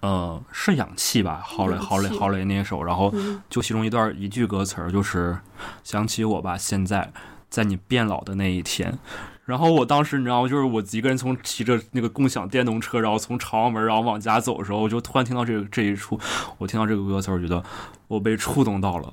[0.00, 1.42] 呃，是氧气吧？
[1.44, 5.36] 郝蕾，氧郝蕾，气郝蕾那首，然后嗯就其中一段一句歌词儿，就是
[5.82, 7.12] 想起我吧，现在
[7.50, 8.98] 在你变老的那一天。
[9.44, 10.48] 然后我当时你知道吗？
[10.48, 16.20] 就是我一个人从骑着那个共享电动车，然后从朝阳门然后往家走的时候，我就突然听到这个这一处，
[16.58, 17.64] 我听到这个歌词儿，我觉得
[18.08, 19.12] 我被触动到了。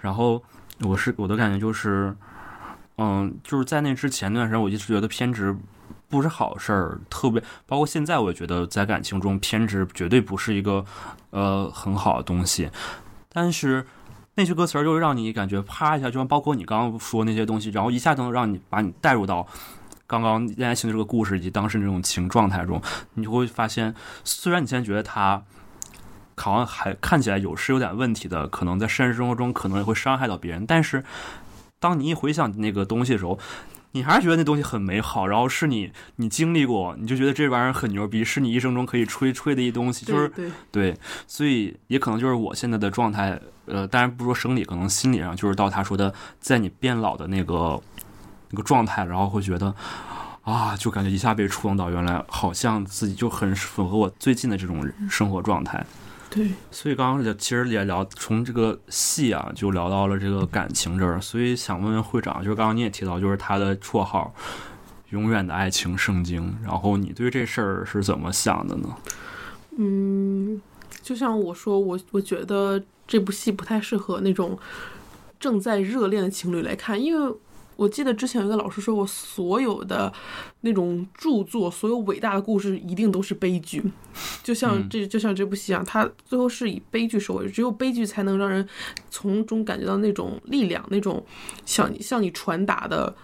[0.00, 0.42] 然后
[0.80, 2.16] 我是我的感觉就是，
[2.96, 5.54] 嗯，就是在那之前那段时间，我一直觉得偏执
[6.08, 10.84] 不是好事儿，特别包括现在，我觉得在感情中偏执绝对不是一个
[11.30, 12.70] 呃很好的东西。
[13.32, 13.86] 但是
[14.34, 19.46] 那句歌词儿就让你感觉啪一下，就像包括你刚刚说那些东西，然后一下就能让你把你带入到
[20.06, 22.80] 刚刚恋爱情的这个故事以及当时那种情状态中，
[23.14, 25.42] 你就会发现，虽然你现在觉得他。
[26.38, 31.02] 好像还看起来有是有点问题的，可能在现实生活中可能也会伤害到别人，但是
[31.80, 33.38] 当你一回想那个东西的时候，
[33.92, 40.30] 你还是觉得那东西很美好，然后是你你经历过，你就觉得这玩意儿很牛逼，是你一生中可以吹吹的一东西，就是
[40.70, 40.94] 对
[41.26, 47.80] 所以也可能就是我现在的状态，呃，当然不说生理，可能心理上就是到他说的，在你变老的那个
[48.50, 49.74] 那个状态，然后会觉得
[50.42, 55.84] 啊，就感觉一下被触动到，原来好像自己就很符合我最近的这种生活状态。
[56.28, 64.34] 对，所以刚刚也其实也聊从这个戏啊，就聊到了这个感情这儿，所以想问问会长，就是刚刚你也提到，就是他的绰号
[65.10, 68.88] “永远的爱情圣经”，然后你对这事儿是怎么想的呢？
[69.78, 70.60] 嗯，
[71.00, 74.58] 就像我说，我我觉得这部戏不太适合那种
[75.38, 77.34] 正在热恋的情侣来看，因为
[77.76, 80.12] 我记得之前有一个老师说过，所有的
[80.62, 83.82] 那种著作，所有伟大的故事一定都是悲剧，
[84.42, 88.66] 就像嗯这就像这部戏一样，它最后是以悲剧收尾，只有悲剧才能让人
[89.10, 91.24] 从中感觉到那种力量，那种
[91.64, 93.14] 向你向你传达的。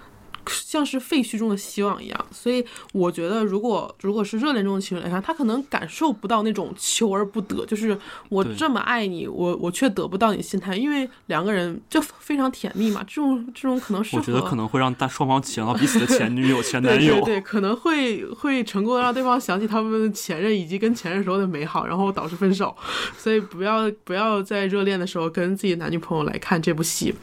[0.47, 7.97] 像是废墟中的希望一样，所以我觉得，如果如果是热恋中的情侣来看，他可能感受不到那种求而不得，就是
[8.29, 17.15] 我这么爱你，我我却得不到你心态，因为两个人就非常甜蜜嘛，这种这种可能是，我觉得可能会让大双方想到彼此的前女友、 前男友。
[17.17, 22.75] 对对，可能会会成功的让对方想起他们的前任以及跟前任时候的美好，然后导致分手。
[23.17, 27.15] 所以不要不要在热恋的时候跟自己男女朋友来看这部戏。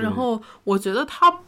[0.00, 1.40] 对然后我觉得它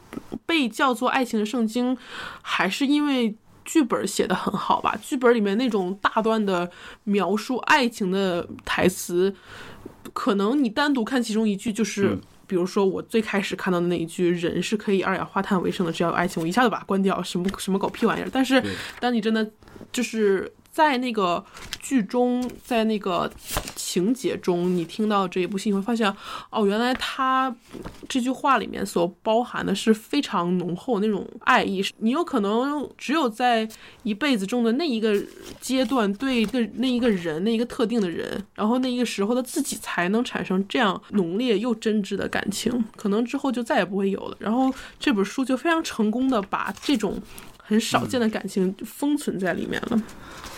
[0.45, 1.97] 被叫做爱情的圣经，
[2.41, 3.35] 还是因为
[3.65, 4.95] 剧本写的很好吧。
[5.01, 6.69] 剧本里面那种大段的
[7.03, 9.35] 描述爱情的台词，
[10.13, 12.09] 可能你单独看其中一句就是。
[12.09, 18.29] 嗯比如说，我最开始看到的那一句“人是可以二氧化碳为生的，只要有爱情”，我一下子把它关掉，什么什么狗屁玩意儿！
[18.31, 18.61] 但是，
[18.99, 19.49] 当你真的
[19.93, 21.45] 就是在那个
[21.79, 23.31] 剧中，在那个
[23.75, 26.11] 情节中，你听到这一部戏，你会发现，
[26.49, 27.55] 哦，原来他
[28.09, 31.85] 这句话里面所包含的是非常浓厚那种爱意。
[31.99, 33.69] 你有可能只有在
[34.01, 35.15] 一辈子中的那一个
[35.61, 42.83] 阶段，对一个那一个人，那一个特定的人，然后那一个时候的自己，才能产生这样浓烈又真挚的感情。
[42.95, 44.35] 可能之后就再也不会有了。
[44.39, 47.21] 然后这本书就非常成功的把这种。
[47.65, 50.03] 很少见的感情封存在里面了。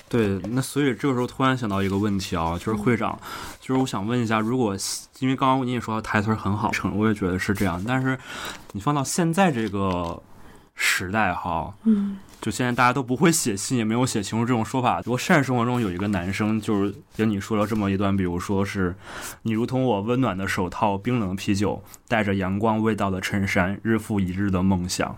[0.07, 3.19] 对，那所以这个时候突然想到一个问题啊，就是会长，
[3.59, 4.75] 就是我想问一下，如果
[5.19, 8.17] 因为刚刚你也说到台词儿很好，成我也觉得是这样，但是
[8.73, 10.21] 你放到现在这个
[10.75, 15.01] 时代哈，嗯，就现在大家都不会写信，也没有写情书这种说法。
[15.03, 18.95] 如果现实生活中有一个男生，就是跟你说了这么一段，比如说是
[19.41, 25.17] 你如同我温暖的手套、冰冷的啤酒、带着阳光味道的衬衫、日复一日的梦想。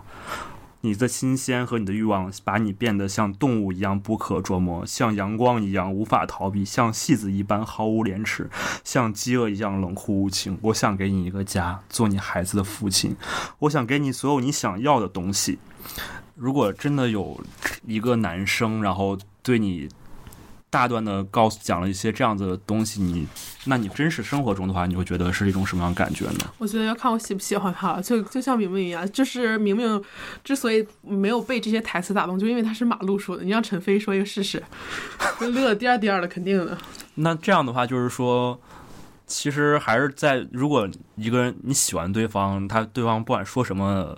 [0.80, 8.48] 你的新鲜和你的欲望把你变得像动物一样不可捉摸，像阳光一样无法逃避，像戏子一般毫无廉耻，
[8.84, 10.56] 像饥饿一样冷酷无情。
[10.62, 13.16] 我想给你一个家，做你孩子的父亲。
[13.58, 15.58] 我想给你所有你想要的东西。
[16.36, 17.40] 如果真的有
[17.84, 19.88] 一个男生，然后对你
[20.70, 23.26] 大段的告诉讲了一些这样子的东西，你
[23.64, 26.40] 那你真实生活中的话，你会觉得是一种什么样的感觉呢？
[26.58, 30.02] 我觉得要看我喜不喜欢他了，就就像明明一样，就是明明
[30.44, 33.42] 之所以没有被这些台词打动，就因为他是马路说的。
[33.42, 34.62] 你让陈飞说一个试试，
[35.40, 36.76] 乐颠颠的，肯定的。
[37.14, 38.60] 那这样的话，就是说，
[39.26, 44.16] 其实还是在，如果一个人你喜欢对方，他对方不管说什么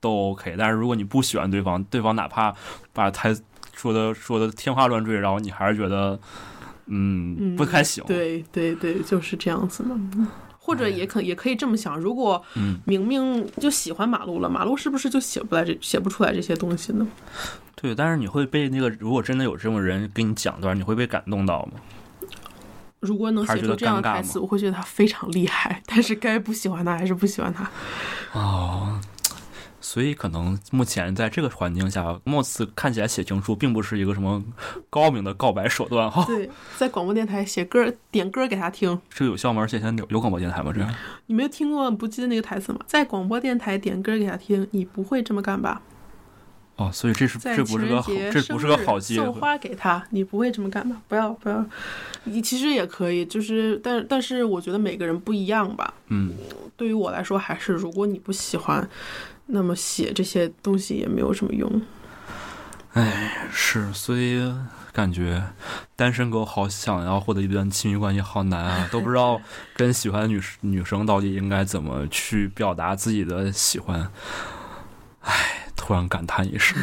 [0.00, 2.54] 都 OK，但是如果你不喜欢对方，对方哪怕
[2.92, 3.34] 把台
[3.76, 6.18] 说的说的天花乱坠，然后你还是觉得
[6.86, 9.90] 嗯嗯不太行，对对对，就是这样子的。
[10.58, 17.06] 或者也可也可以这么想，如果嗯明明就喜欢马路了，马路是不是就写不来这写不出来这些东西呢？
[17.76, 21.72] 对，但是你会被那个，如果真的有这种人给你讲段，你会被感动到吗？
[22.98, 25.80] 如果能写出这样的台词，我会觉得他非常厉害。
[25.86, 27.70] 但是该不喜欢他还是不喜欢他。
[28.32, 28.98] 哦，
[29.86, 34.42] 所以可能目前在这个环境下，貌似看起来写情书并不是一个什么
[34.90, 36.24] 高明的告白手段哈。
[36.24, 39.62] 对， 在广播电台写歌点歌给他听，这个有效吗？
[39.62, 40.72] 而且现在有有广播电台吗？
[40.74, 40.92] 这样？
[41.26, 42.80] 你没有听过不记得那个台词吗？
[42.84, 45.80] 在广播电台点歌给他听，你不会这么干吧？
[46.74, 49.34] 哦，所以这是这不是个好，这不是个好机生日送。
[49.36, 51.00] 花给他，你不会这么干吧？
[51.06, 51.64] 不要不要，
[52.24, 55.94] 你其实也可以，就是但但是我觉得每个人不一样吧。
[56.08, 56.34] 嗯，
[56.76, 58.90] 对于我来说，还是如果你不喜欢，
[59.46, 61.82] 那么写这些东西也没有什么用。
[62.92, 64.40] 哎是，所以
[64.90, 65.42] 感觉
[65.94, 69.38] 单身狗好想要获得一段亲密关系，好难啊，都不知道
[69.74, 74.10] 跟喜欢的女女生到底应该怎么去表达自己的喜欢。
[75.20, 76.78] 唉，突然感叹一声。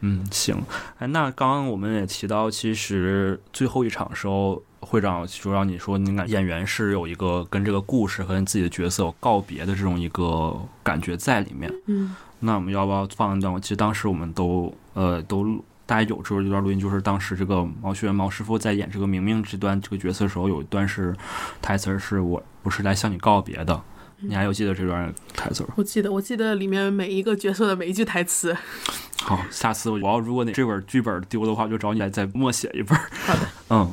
[0.00, 0.62] 嗯，行。
[0.98, 11.72] 哎，那刚刚我们也提到，其实最后一场时候，会长就让你说，你感演员是有一个跟这个故事和自己的角色有告别的这种一个感觉在里面。
[11.86, 12.14] 嗯
[12.44, 13.60] 那我们要不要放一段？
[13.62, 21.14] 其实当时我们都呃都录大家有这一段录音，就是当时这个毛学元毛师傅在演这个明明这段这个角色的时候，有一段是
[21.60, 23.80] 台词是我不是来向你告别的。
[24.24, 25.70] 你还有记得这段台词吗？
[25.76, 28.56] 我记得，我记得里面每一个角色的每一句台词。
[29.22, 32.96] 好，下次我要如果那这本剧本丢的话，我就找你来再默写一本。
[32.96, 33.92] 好的，嗯，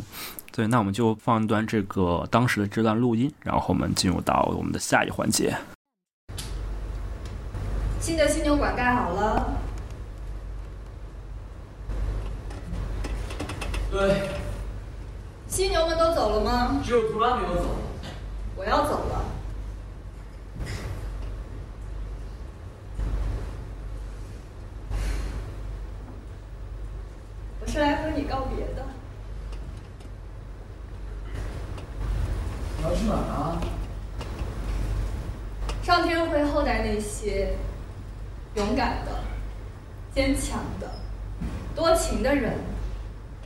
[0.51, 5.55] 对，那我们就放一段这个当时的这段录音，然后我们进入到我们的下一环节。
[7.99, 9.57] 新的犀牛馆盖好了，
[13.91, 14.29] 对，
[15.47, 16.81] 犀牛们都走了吗？
[16.83, 17.75] 只有图拉没有走。
[18.55, 19.25] 我要走了。
[27.79, 28.85] 是来和你告别的。
[32.77, 33.61] 你要去哪儿啊？
[35.81, 37.55] 上天会厚待那些
[38.55, 39.23] 勇敢的、
[40.13, 40.91] 坚强的、
[41.73, 42.59] 多情的人。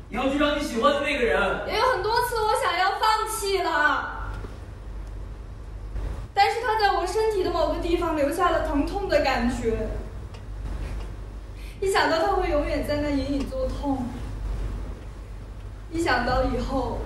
[0.10, 1.68] 你要去找你喜欢的那个人。
[1.68, 4.32] 也有很多次我想要放弃了，
[6.34, 9.90] 但是他在我身体的某个地方留下了疼痛的感觉。
[11.80, 14.08] 一想到他会永远在那隐隐作痛，
[15.94, 17.00] 一想到以后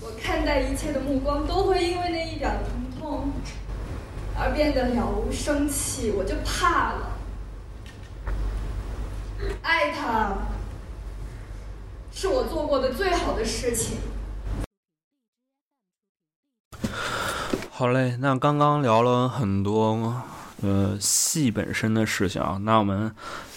[0.00, 3.32] 我看待一切的目光都会因为那一点疼痛
[4.38, 7.10] 而变得了无生气，我就怕了。
[9.62, 10.36] 爱他。
[12.12, 13.98] 是我做过的最好的事情。
[17.70, 20.22] 好嘞，那刚刚聊了很多
[20.62, 23.12] 呃戏本身的事情啊，那我们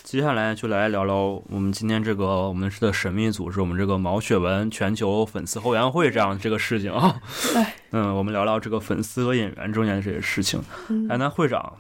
[0.08, 7.20] 接下来就来聊聊我们今天这个我们的神秘组织，我们这个毛雪文全球粉丝后援会这样这个事情啊。
[7.54, 10.64] 哎， 嗯，我们聊聊这个粉丝和演员中间的这些事情。
[10.88, 11.74] 嗯哎，那会长，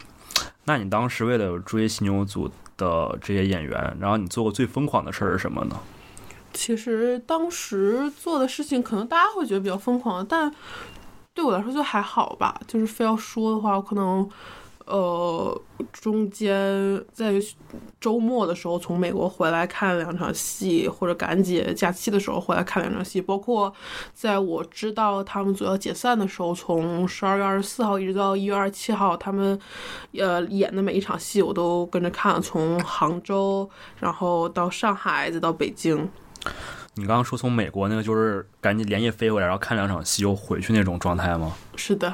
[0.65, 5.77] 那你当时为了追犀牛组的这些演员，然后你做过最疯狂的事儿是什么呢？
[6.51, 10.53] 其实当时做的事情，可能大家会觉得比较疯狂，但
[11.33, 12.59] 对我来说就还好吧。
[12.67, 14.29] 就是非要说的话，我可能
[14.87, 17.33] 呃中间在
[17.99, 23.71] 周末的时候从美国回来看两场戏，或者感恩节假期的时候回来看两场戏，包括
[24.13, 29.59] 在我知道他们组要解散的时候，从十二月二十四号一直到一月二十七号，他们
[30.13, 33.69] 呃演的每一场戏我都跟着看，从杭州，
[33.99, 36.09] 然后到上海，再到北京。
[36.97, 41.53] 你刚刚说从美国那个就是赶紧连夜飞回来，然后看两场戏又回去那种状态吗？
[41.75, 42.13] 是的，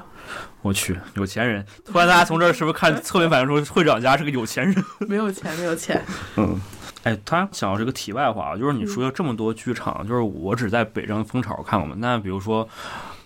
[0.61, 1.65] 我去，有钱人！
[1.85, 4.83] 突然大家从这儿是不是看侧面反映出会长家是个有钱人？
[5.07, 6.03] 没有钱，没有钱。
[6.35, 6.59] 嗯，
[7.03, 11.95] 哎，他想要这个题外话，就是你说了这么多剧场，就是我只在北征蜂巢看过嘛。
[11.97, 12.67] 那比如说，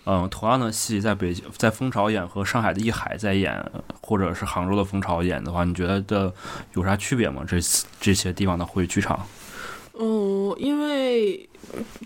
[0.04, 3.64] 嗯，同样的戏在北京在蜂巢演和上海的艺海在演，
[4.00, 6.32] 或者是杭州的蜂巢演的话，你觉得这
[6.74, 7.42] 有啥区别吗？
[7.46, 7.56] 这
[8.00, 9.26] 这些地方的会剧场？
[9.98, 11.48] 嗯，因为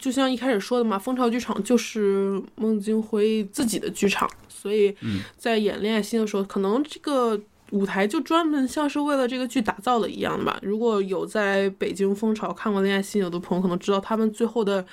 [0.01, 7.41] 就像一开始说的嘛，蜂巢剧场就是孟京辉自己的剧场，所以嗯在演《恋爱心》的时候，可能这个
[7.71, 10.59] 舞台就专门像是为了这个剧打造的一样的吧。
[10.63, 14.85] 如果有在北京蜂巢看过《恋爱心》有的朋友可能知道，他们最后的，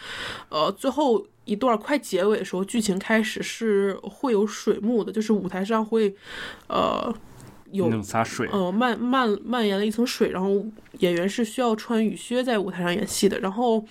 [0.50, 1.26] 呃，最后。
[1.46, 6.14] 一段快结尾的时候，剧情开始是会有水幕的，就是舞台上会，
[6.68, 7.12] 呃，
[7.72, 10.66] 有那种洒水，呃漫漫蔓延了一层水，然后
[11.00, 13.40] 演员是需要穿雨靴在舞台上演戏的。
[13.40, 13.84] 然后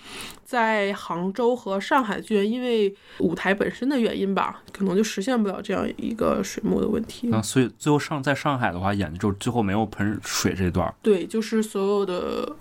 [0.43, 7.27] 在杭州和上海剧院，因为舞台本身的原因吧，可能就实现不了这样一个水幕的问题。
[7.29, 12.55] 那所以最后上在上海的话演的就是最后没有喷水这段儿，对，就是所有的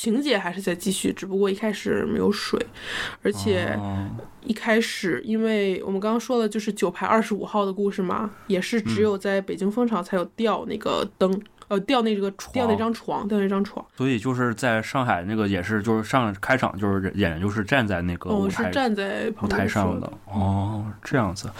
[0.00, 2.58] 情节还是在继续，只不过一开始没有水，
[3.22, 4.08] 而且哦
[4.42, 11.30] 一开始，因为我们刚刚说的就是九排二十五号的故事嘛，也是只有在北京蜂巢才有吊那个灯，
[11.68, 13.84] 呃，吊那个吊那张床，吊那张床。
[13.94, 21.50] 所以就是在上海那个也是就是上开场就是演员就是站在那个舞哦，台是站在舞台上的哦，这样子，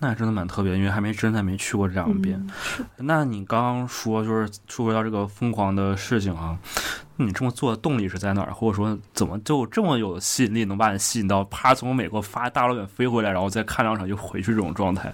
[0.00, 2.38] 那真的蛮特别，因为还没真的没去过这两边。
[2.78, 6.58] 嗯那你刚刚说就是说到这个疯狂的事情啊，
[7.05, 8.52] 那你这么做的动力是在哪儿？
[8.52, 15.12] 或者说怎么就这么有吸引力，能把你吸引到啪从美国发大老远飞回来，然后再看两场就回去这种状态？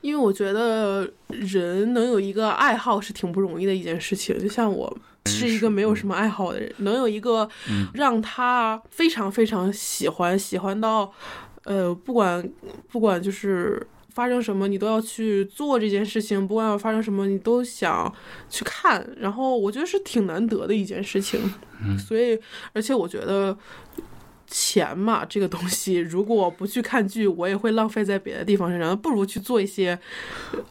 [0.00, 4.96] 因为我觉得人能有一个爱好是挺不容易的一件事情，就像我。
[5.24, 7.48] 是一个没有什么爱好的人，能有一个
[7.94, 11.12] 让他非常非常喜欢，喜欢到，
[11.62, 12.44] 呃，不管
[12.90, 18.12] 不管就是发生什么，你都要去做这件事情，不管发生什么，你都想
[18.48, 19.06] 去看。
[19.18, 21.40] 然后我觉得是挺难得的一件事情，
[21.98, 22.38] 所以
[22.72, 23.56] 而且我觉得。
[24.54, 29.98] 钱嘛，这个东西，如果不去看剧，我也会浪费在别的地方身上，不如去做一些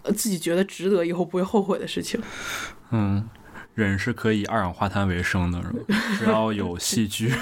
[0.04, 2.22] 呃自己觉得值得、以后不会后悔的事情。
[2.92, 3.28] 嗯，
[3.74, 5.60] 人是可以二氧化碳为生的？
[6.16, 7.34] 只要有戏剧。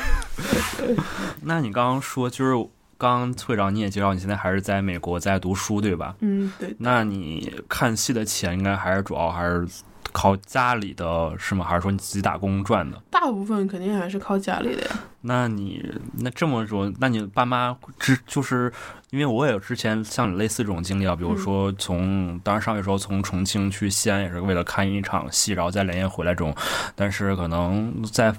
[1.44, 2.70] 那你刚刚说就是。
[3.00, 6.14] 刚刚会长你也介绍，你现在还是在美国在读书，对吧？
[6.20, 6.76] 嗯，对。
[6.78, 9.66] 那你看戏的钱应该还是主要还是
[10.12, 11.64] 靠家里的是吗？
[11.64, 13.02] 还是说你自己打工赚的？
[13.10, 14.92] 大部分肯定还是靠家里的呀。
[15.22, 15.82] 那你
[16.18, 18.70] 那这么说，那你爸妈之就是
[19.12, 26.54] 因为我也有之前像你类似这种经历啊，比如说从、当时上学时候从重庆去西安也是为了看一场戏，然后再连夜回来这种，
[26.98, 28.36] 但是可能在。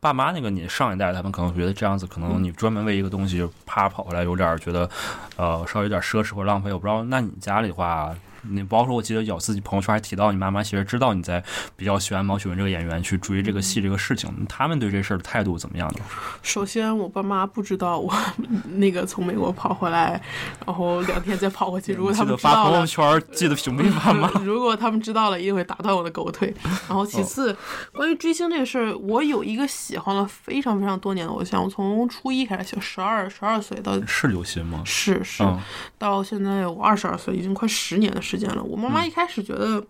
[0.00, 4.88] 爸妈那个你上一代，他们可能觉得这样子，可能你专门为一个东西啪跑回来，有点觉得，
[5.36, 6.72] 呃，稍微有点奢侈或浪费。
[6.72, 11.42] 我不知道，那你家里话，你包括我记得有自己朋友圈还提到，你妈妈其实知道你在
[11.76, 16.04] 比较喜欢毛雪文这个演员，去追这个戏这个事情，他们对这事儿的态度怎么样呢？
[16.42, 18.12] 首先，我爸妈不知道我
[18.76, 20.20] 那个从美国跑回来，
[20.66, 21.92] 然后两天再跑回去。
[21.92, 24.30] 如果他们发朋友圈，记得屏蔽爸妈。
[24.44, 26.54] 如果他们知道了，一定会打断我的狗腿。
[26.88, 27.56] 然后其次，
[27.92, 34.82] 关于追星这个事儿，我有一个喜欢了非常非常多年的偶像，我从初一开始喜欢，十二十二岁到是刘鑫吗？
[34.84, 35.60] 是是、嗯
[35.98, 38.62] 到现在我二十二岁，已经快十年的时间了。
[38.62, 39.84] 我妈妈一开始觉得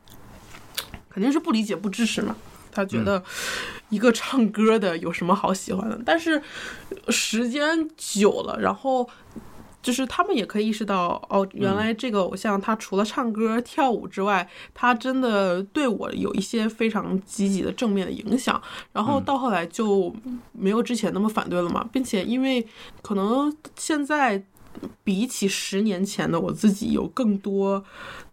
[1.08, 2.36] 肯定是不理解、不支持嘛，
[2.70, 3.22] 她觉得
[3.88, 6.00] 一个唱歌的有什么好喜欢的？
[6.04, 6.42] 但是
[7.08, 9.08] 时间久了，然后。
[9.82, 18.60] 就是他们也可以意识到，哦，原来这个偶像他除了唱歌跳舞之外，他真的对我有一些非常积极的正面的影响。
[18.92, 20.14] 然后到后来就
[20.52, 22.62] 没有之前那么反对了嘛，并且因为
[23.00, 24.44] 可能现在
[25.02, 27.82] 比起十年前的我自己有更多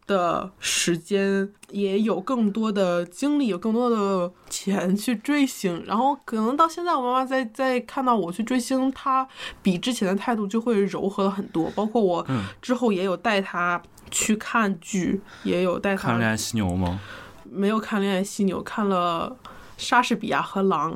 [0.07, 5.83] 的时间，也有更多的精力，有更多的钱去追星。
[5.85, 9.27] 然后可能到现在，我妈妈在在看到我去追星，她
[9.61, 11.69] 比之前的态度就会柔和了很多。
[11.75, 12.25] 包括我
[12.61, 13.79] 之后也有带她
[14.09, 16.99] 去看剧，也有带她看《恋爱犀牛》吗？
[17.43, 19.37] 没有看《恋爱犀牛》，看了
[19.77, 20.95] 《莎士比亚和狼》。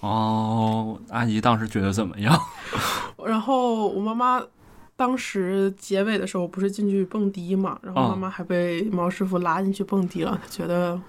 [0.00, 2.38] 哦，阿姨当时觉得怎么样？
[3.26, 4.42] 然后我妈妈
[5.00, 11.00] 当时结尾的时候不是进去蹦迪嘛，然后哦妈妈还被毛师傅拉进去蹦迪了，她觉得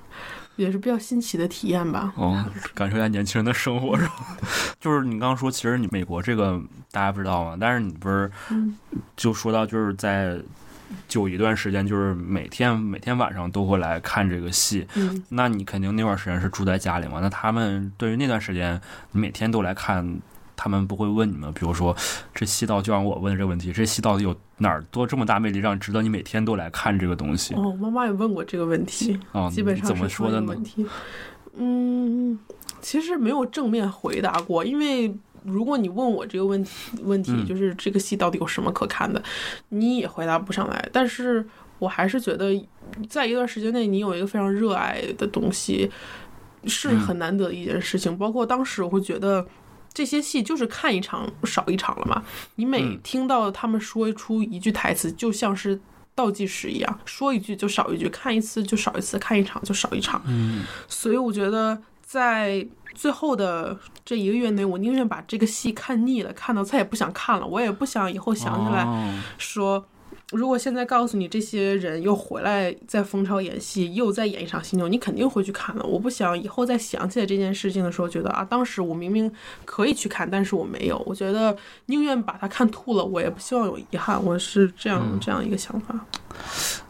[0.55, 2.13] 也是比较新奇的体验吧。
[2.15, 2.41] 哦，
[2.73, 4.37] 感受一下年轻人的生活是吧？
[4.79, 6.57] 就是你刚刚说，其实你美国这个
[6.89, 8.77] 大家不知道嘛，但是你不是嗯
[9.17, 10.39] 就说到就是在
[11.09, 17.19] 就一段时间，就是每天每天晚上都会来看这个戏，嗯，那你肯定那段时间是住在家里嘛？
[17.21, 18.79] 那他们对于那段时间，
[19.11, 20.19] 你每天都来看，
[20.63, 21.95] 他们不会问你们，比如说
[22.35, 29.49] 这戏到底就让我问这个问题，这戏到底有哪儿多这么大魅力，让值得你每天都来看这个东西哦，妈妈也问过这个问题，啊？
[29.49, 30.63] 基本上怎么是说的问？
[30.63, 30.85] 题。
[31.55, 32.37] 嗯，
[32.79, 35.11] 其实没有正面回答过，因为
[35.43, 39.19] 如果你问我这个问题，问题嗯就是这个戏到底有什么可看的，
[39.69, 40.87] 你也回答不上来。
[40.93, 41.43] 但是
[41.79, 42.53] 我还是觉得，
[43.09, 45.89] 在一段时间内，你有一个非常热爱的东西，
[46.65, 48.15] 是很难得的一件事情。
[48.15, 49.43] 包括当时我会觉得。
[49.93, 52.23] 这些戏就是看一场少一场了嘛，
[52.55, 55.79] 你每嗯听到他们说出一句台词，就像是
[56.15, 60.21] 倒计时一样，说一句就少一句，看一次就少一次，看一场就少一场。
[60.25, 69.85] 嗯所以我觉得在最后的这一个月内，我宁愿把这个戏看腻了，看到再也不想看了，我也不想以后想起来哦说。
[70.31, 75.83] 如果现在告诉你这些人又回来在蜂巢演戏，又再演一场犀牛，你肯定会去看的。
[75.83, 79.31] 我不想以后再想起来这件事情的时候，觉得啊，当时我明明
[79.65, 80.97] 可以去看，但是我没有。
[81.05, 81.55] 我觉得
[81.87, 84.23] 宁愿把它看吐了，我也不希望有遗憾。
[84.23, 85.95] 我是这样、这样一个想法。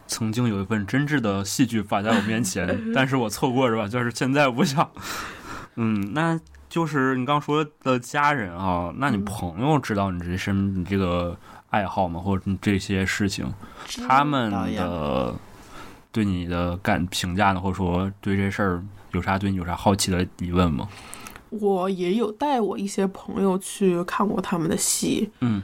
[0.08, 3.88] 曾经有一份真挚的戏剧摆在我面前， 但是我错过是吧？
[3.88, 4.92] 就是现在我不想。
[5.76, 6.40] 嗯，那
[6.72, 11.38] 就是你刚说的家人啊，那你朋友知道你这身你这个
[11.70, 12.18] 爱好吗？
[12.22, 13.54] 或者你这些事情，
[14.08, 15.36] 他们的
[16.14, 20.88] 对你的感评价呢，或者说对这事儿有啥对你有啥好奇的疑问吗？
[21.50, 25.62] 我也有带我一些朋友去看过他们的戏，嗯，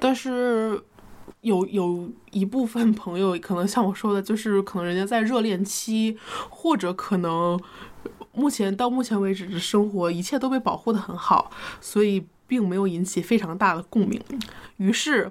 [0.00, 0.82] 但是
[1.42, 6.16] 有有一部分朋友可能像我说的，就是可能人家在热恋期，
[6.48, 7.60] 或者可能
[8.38, 14.22] 目前到目前为止的生活一切都被保护的很好，所以并没有引起非常大的共鸣。
[14.76, 15.28] 于是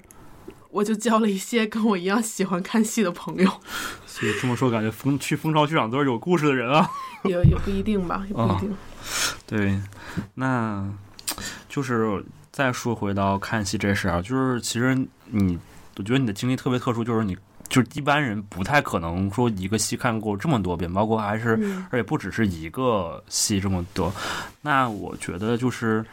[0.70, 3.50] 我就交了一些跟我一样喜欢看戏的朋友，
[4.06, 6.90] 所以这么说，感觉风去蜂巢剧场都是有故事的人啊。
[7.24, 8.78] 也也不一定吧，也不一定。
[9.48, 9.80] 对，
[10.36, 10.86] 那
[11.70, 14.94] 就是再说回到看戏这事儿啊，就是其实
[15.32, 15.58] 你，
[15.96, 17.38] 我觉得你的经历特别特殊，就是你。
[17.70, 24.14] 就是一般人不太可能说一个戏看过这么多遍，包括还是，嗯而且不只是一个戏这么多。
[24.62, 26.06] 那我觉得就是，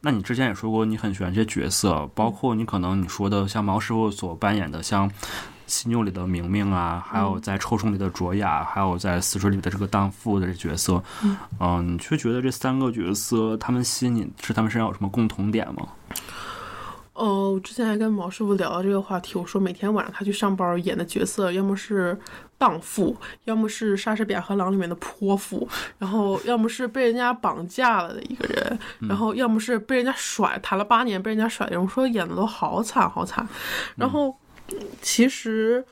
[0.00, 5.10] 那你之前也说过你很喜欢这些角色，包括你可能你说的像毛师傅所扮演的像。
[5.68, 11.04] 犀牛里的明明啊，还有在臭虫里的卓雅，还有在死水里的这个荡妇的这角色，
[11.60, 15.86] 嗯，你却觉得这三个角色他们吸引你是他们身上有什么共同点吗？
[17.18, 22.16] 哦，我之前还跟毛师傅聊到这个话题，我说每天晚上他去上班演的角色，要么是
[22.56, 33.46] 荡妇，要么是莎士比亚和狼里面的泼妇，然后要么是被人家绑架了的一个人，然后要么是被人家甩，谈了八年被人家甩的人，我说演的都好惨好惨，
[33.96, 34.34] 然后
[35.02, 35.84] 其实。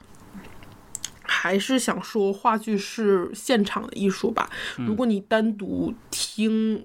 [1.29, 4.49] 还是想说，话剧是现场的艺术吧。
[4.77, 6.85] 如果你单独听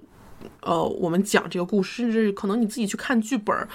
[0.60, 3.68] 呃，我们讲这个故事，甚至可能你自己去看剧本儿，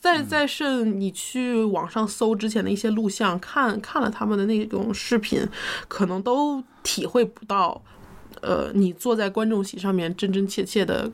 [0.00, 5.46] 再再甚你去网上搜之前的一些录像，看看了他们的那种视频，
[5.88, 7.82] 可能都体会不到，
[8.40, 11.10] 呃，你坐在观众席上面真真切切的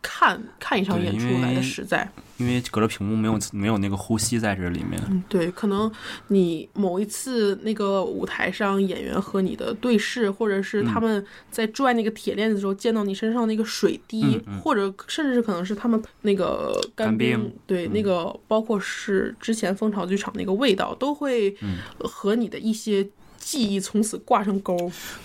[0.00, 2.08] 看看一场演出来的实在。
[2.38, 5.02] 因为隔着屏幕没有没有那个呼吸在这里面。
[5.10, 5.90] 嗯，对，可能
[6.28, 21.52] 你某一次那个舞台上演员和你的对视，或者是他们在拽那个铁链子的时候见到你身上那个水滴，或者甚至是可能是他们那个干干冰对，那个包括是之前蜂巢剧场那个味道，都会
[21.98, 23.04] 和你的一些
[23.38, 24.76] 记忆从此挂上钩。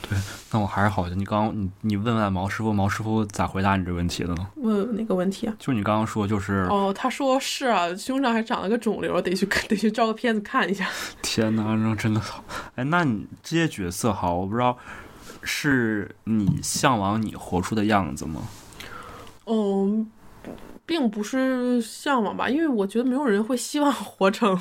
[0.01, 0.17] 对，
[0.51, 4.47] 那我还是好奇，你刚你你问问毛师傅，毛师傅咋回答你这问题的呢？
[4.55, 5.53] 问哪个问题啊？
[5.59, 10.87] 就是你刚刚说，就是、哦，他说是啊，胸上还长了个肿瘤，得去 得去照个片子看一下。
[11.21, 12.43] 天哪，那真的好。
[12.75, 14.77] 哎，那你这些角色哈，我不知道
[15.41, 18.41] 是你向往你活出的样子吗？
[19.45, 20.09] 嗯，
[20.85, 24.59] 并不是向往吧，因为我觉得没有人会希望活成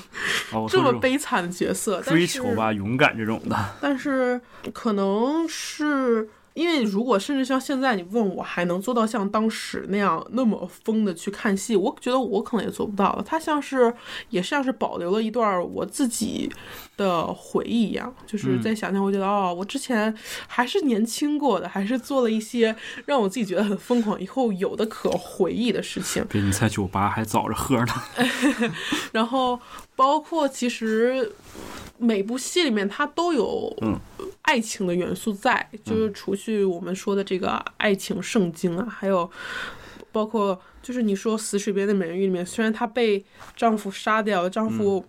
[0.69, 2.01] 这么悲惨的角色。
[2.03, 3.57] 追求吧，勇敢这种的。
[3.81, 4.41] 但是
[4.73, 13.25] 可能是因为，如果甚至像现在你问我，还能做到像当时那样那么疯的去看戏，我觉得我可能也做不到了。
[13.27, 13.93] 它像是
[14.31, 16.51] 也像是保留了一段我自己
[16.97, 20.15] 的回忆一样，就是在想想，我觉得、哦，我之前
[20.47, 22.75] 还是年轻过的，还是做了一些
[23.07, 26.25] 让我自己觉得很疯狂，以后有的可回忆的事情。
[26.29, 27.93] 比你在酒吧还早着喝呢。
[29.13, 29.59] 然后
[30.03, 31.31] 包括其实
[31.97, 33.97] 每部戏里面它都有嗯
[34.43, 39.31] 爱情的元素在，就是除去我们说的这个爱情圣经啊，还有
[40.11, 43.25] 包括就是你说《死水边的美人鱼》里面，虽然她被
[43.55, 45.05] 丈夫杀掉了，丈夫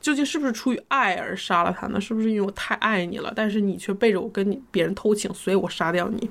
[0.00, 2.00] 究竟是不是出于爱而杀了她呢？
[2.00, 6.28] 是不是因为我太爱你了，但是你却背着我跟你别人偷情，所以我杀掉你？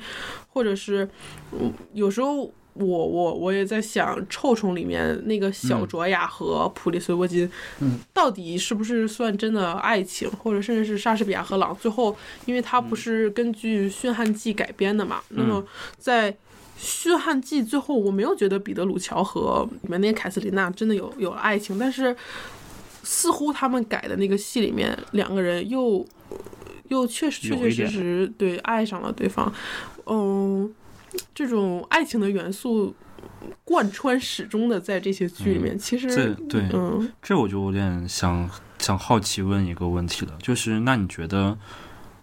[0.49, 1.07] 或者是，
[1.53, 7.49] 嗯，有时候我我我也在想，《臭虫》里面那个小卓雅和普利随波金，
[7.80, 12.15] 嗯，到底是不是算真的爱情，或者甚至是莎士比亚和朗最后，
[12.45, 15.63] 因为它不是根据《驯悍记》改编的嘛，那么
[15.97, 16.36] 在。
[16.84, 22.15] 《驯悍记》最后，我没有觉得彼得鲁乔和里面那个凯瑟琳娜真的有有了爱情，但是
[23.03, 26.03] 似乎他们改的那个戏里面，两个人又
[26.88, 29.53] 又确实确确实实对爱上了对方，
[30.07, 30.74] 嗯，
[31.34, 32.95] 这种爱情的元素
[33.64, 38.49] 贯穿始终的在这些剧里面，其实这对嗯这我就有点想
[38.80, 41.57] 想好奇问一个问题了，就是那你觉得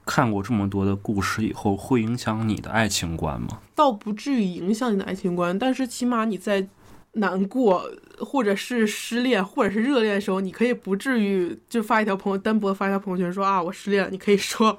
[0.04, 3.60] 看过这么多的故事以后，会影响你的爱情观吗？
[3.74, 6.66] 倒不至于影响你的爱情观，但是起码你在
[7.12, 14.78] 难过或者是失恋或者是热恋的时候，你可以不至于就发一条朋友单薄地发一条朋友圈说啊我失恋了，你可以说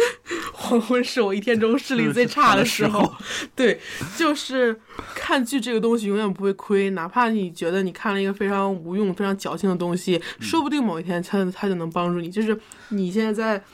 [0.60, 3.12] 黄昏是我一天中视力最差的时候。
[3.56, 3.80] 对，
[4.16, 4.78] 就是
[5.14, 12.28] 看剧这个东西永远不会亏，哪怕你觉得你看了一个非常无用、非常矫情的东西，说不定某一天它它就能帮助你。
[12.30, 12.58] 就是
[12.90, 13.64] 你现在在。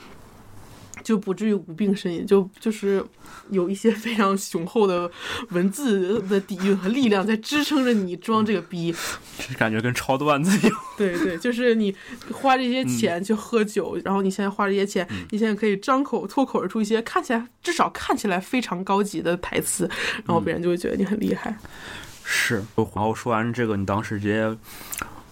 [1.07, 3.01] 就不至于无病呻吟，就就是
[3.49, 5.09] 有一些非常雄厚的
[5.51, 8.93] 文字的底蕴和力量在支撑着你装这个逼。
[9.39, 10.77] 这感觉跟抄段子一样。
[10.97, 11.95] 对对，就是你
[12.29, 19.89] 花这些钱去喝酒，然后你现在花这些钱，你现在可以张口脱口而出一些看起来至少看起来非常高级的台词，
[20.25, 21.57] 然后别人就会觉得你很厉害。
[22.25, 24.57] 是，然后说完这个，你当时这些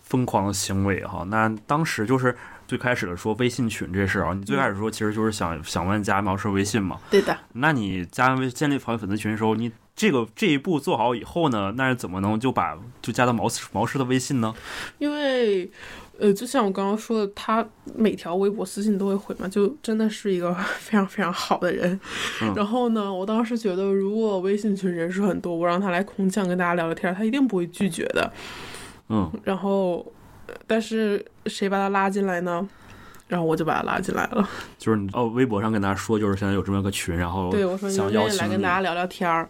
[0.03, 2.34] 疯狂的行为哈，那当时就是
[2.68, 6.99] 最开始的说微信群这事儿啊，你最开始说其实就是想想问加毛师微信嘛？
[7.09, 14.53] 对的，那你加微建立粉粉丝群的时候，你这个这一步做好以后呢，那是怎么能就把就加到毛毛师的微信呢？
[14.97, 15.70] 因为。
[16.18, 21.99] 呃，就像我刚刚说的，他每条微博私信都会回嘛，就真的是一个 非常非常好的人。
[22.41, 28.32] 嗯然后呢，我当时觉得，如果微信群人数很多，我让他来空降跟大家聊聊天，他一定不会拒绝的。
[29.09, 30.05] 嗯，然后，呃
[30.68, 32.68] 但是谁把他拉进来呢？
[33.28, 34.48] 然后我就把他拉进来了。
[34.78, 39.50] 就是你哦，微博上跟大家说，就是现在有这么一个群，然后对我说，你想愿意来邀请来跟大家聊聊天儿。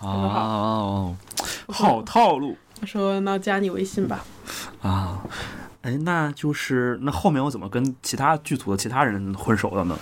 [0.00, 1.14] 哦，
[1.68, 4.24] 好套路我说，那加你微信吧。
[4.80, 5.22] 啊！
[5.82, 9.98] 哎，那就是那后面我怎么跟其他剧组的其他人混熟的呢？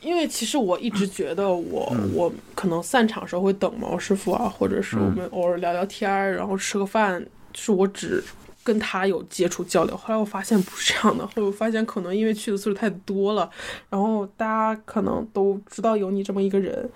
[0.00, 8.22] 因为其实我一直觉得我、嗯我可能散场时候会等毛师傅啊，或者是我们偶尔聊聊天儿，然后吃个饭，是我只
[8.62, 9.96] 跟他有接触交流。
[9.96, 13.48] 后来我发现不是这样的，后来我发现可能因为去的次数太多了，
[13.88, 16.88] 然后大家可能都知道有你这么一个人，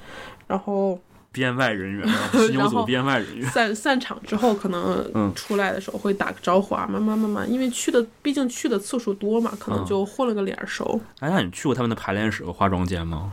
[0.47, 0.99] 然后
[1.33, 3.51] 编外人员， 啊，犀牛然后组编外人员。
[3.51, 11.01] 散散场之后，可能嗯出来的时候会打个招呼啊，慢慢慢慢，因为去的毕竟去的次数多嘛，可能嗯就混了个脸儿熟。
[11.21, 13.33] 哎，那你去过他们的排练室和化妆间吗？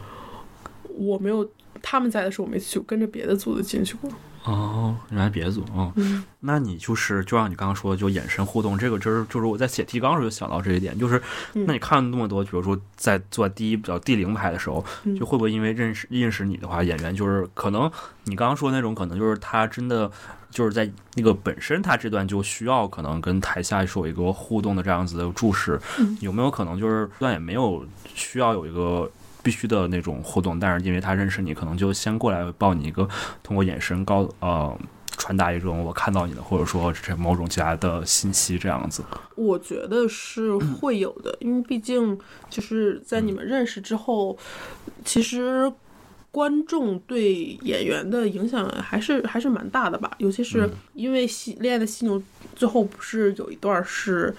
[0.98, 1.48] 我没有
[1.82, 4.10] 他们在的时候我没去，我跟着别的组的进去过。
[4.44, 5.92] 哦，原来别组哦。
[5.96, 11.22] 嗯那你就是就像你刚刚说的，就眼神互动，这个就是就是我在写提纲时候就想到这一点，就是
[11.54, 17.92] 嗯那你看那么多，比如说在做第一比较第零排的时候，嗯就会不会因为认识认识你的话，演员就是可能
[18.24, 20.10] 你刚刚说的那种，可能就是他真的
[20.50, 27.86] 就是在那个本身他这段就需要可能跟台下是有一个互动的这样子的注视，嗯有没有可能就是这段也没有
[28.16, 29.08] 需要有一个。
[29.44, 33.08] 必须的那种互动，但是因为他认识你，可能就先过来抱你一个，
[33.42, 34.78] 通过眼神高呃
[35.18, 39.04] 传达一种我看到你的，或者说这某种其他的信息这样子。
[39.36, 42.18] 我觉得是会有的，因为毕竟
[42.50, 44.38] 就是在你们认识之后，
[45.04, 45.72] 其实
[46.32, 50.12] 观众对演员的影响还是还是蛮大的吧。
[50.20, 52.22] 尤其是因为戏恋爱的犀牛
[52.56, 54.36] 最后不是有一段是。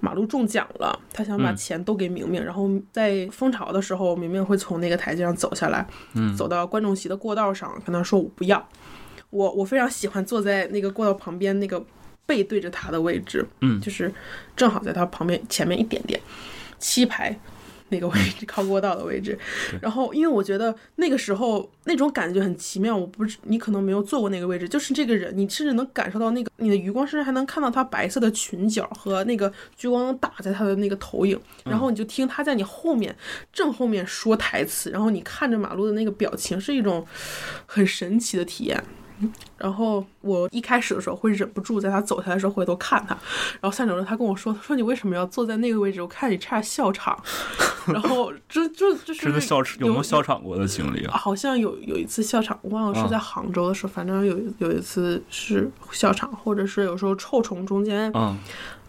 [0.00, 1.56] 马路中奖了，他想把嗯。
[1.56, 6.36] 钱都给明明，然后在蜂巢的时候，明明会从那个台阶上走下来，嗯。
[6.36, 8.68] 走到观众席的过道上，跟他说我不要，
[9.30, 11.84] 我我非常喜欢坐在那个过道旁边那个
[12.26, 13.80] 背对着他的位置，嗯。
[13.80, 14.12] 就是
[14.54, 16.20] 正好在他旁边前面一点点，
[16.78, 17.38] 七排
[17.90, 19.38] 那个位置，靠过道的位置。
[19.80, 33.14] 然后，因为我觉得那个时候那种感觉很奇妙，我不是你可能没有坐过那个位置，就是这个人，你甚至能感受到那个你的余光，甚至还能看到他白色的裙角和那个聚光灯打在他的那个投影，然后你就听他在你后面
[33.52, 37.06] 正后面说台词，然后你看着马路的那个表情，是一种
[37.66, 38.82] 很神奇的体验。
[39.58, 43.16] 然后我一开始的时候会忍不住在他走下来的时候回头看他，
[43.60, 46.02] 然后散场的时候他跟我说：“他说你为什么要坐在那个位置？
[46.02, 47.18] 我看你差点笑场。
[47.86, 51.16] ”然后这就就是真的笑有没有笑场过的经历啊？
[51.16, 58.36] 好像有有一次笑场，我忘了是在杭州的时候，反正有有一次是笑场，或者是有时候臭虫中间，嗯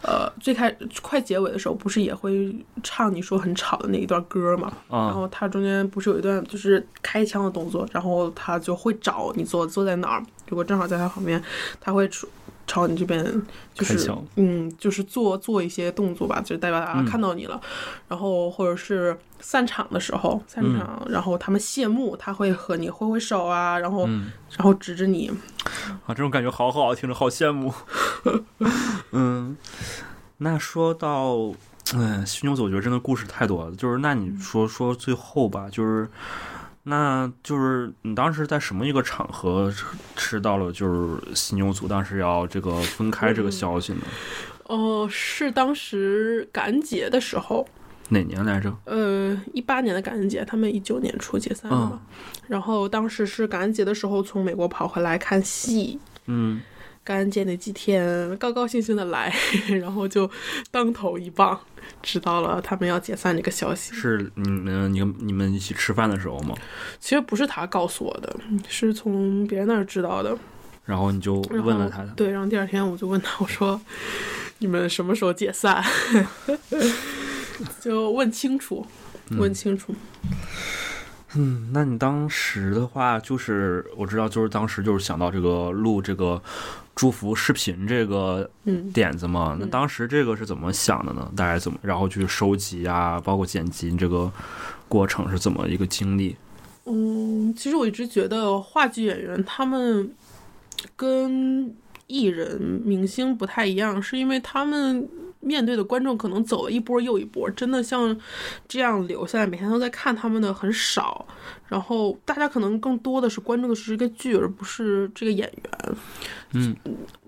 [0.02, 4.72] 呃，最开快结尾的时候，不是也会唱你说很吵的那一段歌嘛？
[4.88, 11.42] 然嗯后他中间不是有一段就是开枪的动作，然后他就会找你坐坐在哪儿，如果正好在他旁边，
[11.80, 12.26] 他会朝
[12.66, 13.24] 朝你这边
[13.74, 17.60] 就是嗯，就是做做一些动作吧，就代表他嗯看到你了。
[18.08, 25.30] 然后或者是散场的时候，散场，然后他们谢幕，他会和你挥挥手啊，然后、嗯然后指着你，
[26.06, 27.72] 啊，这种感觉好好，听着好羡慕。
[29.12, 29.56] 嗯，
[30.38, 31.52] 那说到，
[31.94, 33.76] 嗯，犀牛组，我觉得真的故事太多了。
[33.76, 36.08] 就是那你说说最后吧，就是，
[36.88, 39.84] 那就是你当时在什么一个场合吃
[40.16, 44.00] 吃到了就是犀牛组当时要这个分开这个消息呢？
[44.64, 47.66] 哦、是当时感恩节的时候。
[48.10, 48.74] 哪年来着？
[48.86, 52.00] 呃，一八年的感恩节，他们一九年初解散了嘛。
[52.46, 56.60] 然后当时是感恩节的时候从美国跑回来看戏，嗯，
[57.08, 59.34] 感恩节那几天高高兴兴的来，
[59.80, 60.30] 然后就
[60.70, 61.58] 当头一棒，
[62.02, 63.94] 知道了他们要解散这个消息。
[63.94, 66.54] 是你们你你们一起吃饭的时候吗？
[67.00, 68.36] 其实不是他告诉我的，
[68.68, 70.36] 是从别人那儿知道的。
[70.84, 73.80] 然后你就问了他的，对，然后第二天我就问他，我说
[74.58, 75.82] ：“你们什么时候解散？”
[77.80, 78.86] 就问清楚，
[79.30, 79.94] 问清楚。
[81.34, 86.42] 嗯，那你当时的话，就是我知道，就是当时就是想到这个录这个
[86.98, 89.56] 祝福视频这个嗯点子嘛。
[89.56, 91.30] 那嗯当时这个是怎么想的呢？
[91.36, 94.28] 大概怎么，然后去收集啊，包括剪辑这个
[94.88, 96.34] 过程是怎么一个经历？
[96.86, 100.12] 嗯，其实我一直觉得话剧演员他们
[100.96, 101.72] 跟
[102.08, 105.08] 艺人、明星不太一样，是因为他们
[105.40, 108.16] 面对的观众可能走了一波又一波，真的像
[108.66, 111.26] 这样留下来每天都在看他们的很少。
[111.68, 115.96] 然后大家可能更多的是关注的是这个剧，而不是这个演员。
[116.54, 116.74] 嗯，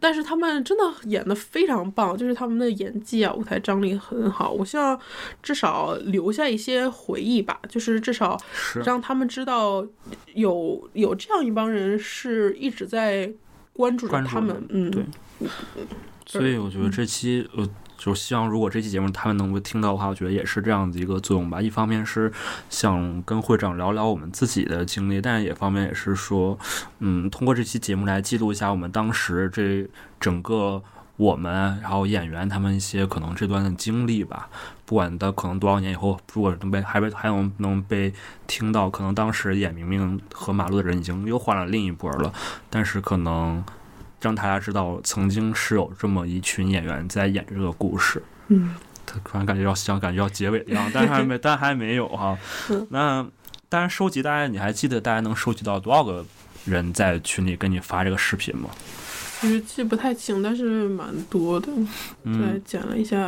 [0.01, 4.51] 但是他们真的演的非常棒，就是他们的演技啊，舞台张力很好。
[4.51, 4.99] 我希望
[5.43, 8.41] 至少留下一些回忆吧，就是至少
[8.83, 9.87] 让他们知道
[10.33, 13.31] 有有这样一帮人是一直在
[13.75, 15.47] 关注着他们，嗯，对
[16.27, 17.69] 所以我觉得这期呃，
[18.01, 21.61] 就是希望如果这期节目他们能够听到的话，我觉得也是这样的一个作用吧。
[21.61, 22.33] 一方面是
[22.71, 26.59] 想跟会长聊聊我们自己的经历，但也方面也是说，
[27.01, 29.87] 嗯，通过这期节目来记录一下我们当时这
[30.19, 30.83] 整个
[31.19, 34.49] 我们，然后演员他们一些可能这段的经历吧。
[34.87, 38.13] 不管到可能多少年以后，如果能被还被还能能被
[38.47, 42.33] 听到，可能当时演明明和马路的人已经又换了另一波了，
[42.71, 43.63] 但是可能
[44.21, 48.23] 让大家知道曾经是有这么一群演员在演这个故事。
[48.49, 48.75] 嗯，
[49.07, 52.87] 他突然感觉要像感觉要结尾一样，但是还没， 但还没有哈嗯。
[52.91, 53.27] 那
[53.69, 56.25] 当然收集，大家你还记得大家能收集到多少个
[56.65, 58.69] 人在群里跟你发这个视频吗？
[59.41, 61.67] 其实记不太清，但是蛮多的。
[61.67, 61.87] 对
[62.25, 63.27] 嗯，，剪了一下，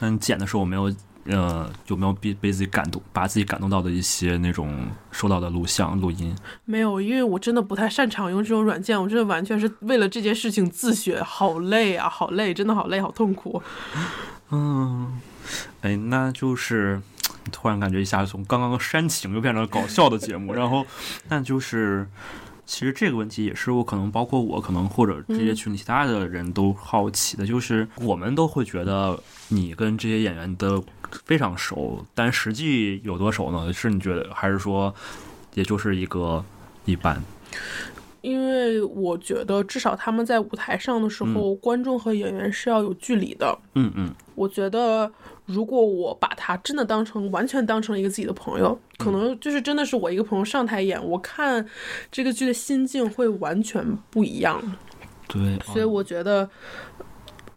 [0.00, 0.92] 那你剪的时候我没有
[1.26, 6.34] 呃有没有被被自己感动，把自己感动到的一些那种收到的录像录音？
[6.64, 13.62] 没有，因为我真的不太擅长用这种软件，我真的完全是为了这件事情自学，好累啊，好累，真的好累，好痛苦。
[14.50, 15.20] 嗯，
[15.80, 17.00] 哎，那就是
[17.50, 20.86] 突然感觉一下从刚刚煽情又变成了搞笑的节目， 然后
[21.28, 22.06] 那就是。
[22.66, 30.82] 其实这个问题也是我可能包括我可能或者这些群里其他的人都好奇的，就是我们都会觉得你跟这些演员的
[31.24, 33.72] 非常熟，但实际有多熟呢？
[33.72, 34.94] 是你觉得还是说
[35.54, 36.44] 也就是一个
[36.84, 37.22] 一般？
[38.20, 43.58] 因为我觉得至少他们在舞台上的时候，观众和演员是要有距离的。
[43.74, 45.12] 嗯嗯我觉得，
[45.44, 51.64] 如果我把他真的当成完全当成一个自己的朋友，可能就是真的是我一个朋友上台演，我看
[52.10, 54.60] 这个剧的心境会完全不一样。
[55.28, 56.48] 对，所以我觉得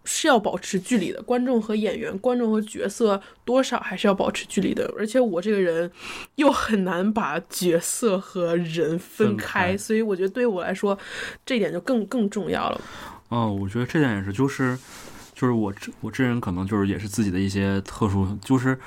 [0.10, 4.90] 是要保持距离的，观众和演员、观众和角色多少还是要保持距离的。
[4.98, 5.92] 而且我这个人
[6.36, 10.98] 又很难把角色和人分分开，开所以我觉得对我来说，
[11.46, 12.82] 这一点就更更重要了。
[13.28, 14.78] 哦，我觉得这点也是，就是
[15.36, 18.80] 就是我这我这人可能就是也是自己的一些特殊，就是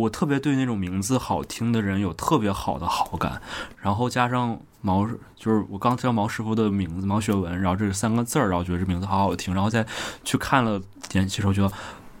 [0.00, 3.40] 我特别对那种名字好听的人有特别好的好感，
[3.78, 9.86] 然后加上毛，就是我刚知道毛师傅的名字毛学文，然后这是三个字儿，然后觉得这名字好好听，然后再
[10.24, 10.80] 去看了
[11.12, 11.72] 演戏的时候，觉得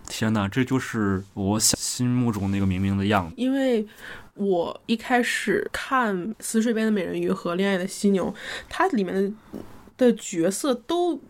[0.08, 3.34] 天哪，这就是我想心目中那个明明的样子。
[3.36, 3.86] 因为
[4.34, 8.26] 我一开始看《死水边的美人鱼》和《恋爱的犀牛》，
[8.68, 9.32] 它里面的
[9.96, 11.20] 的角色都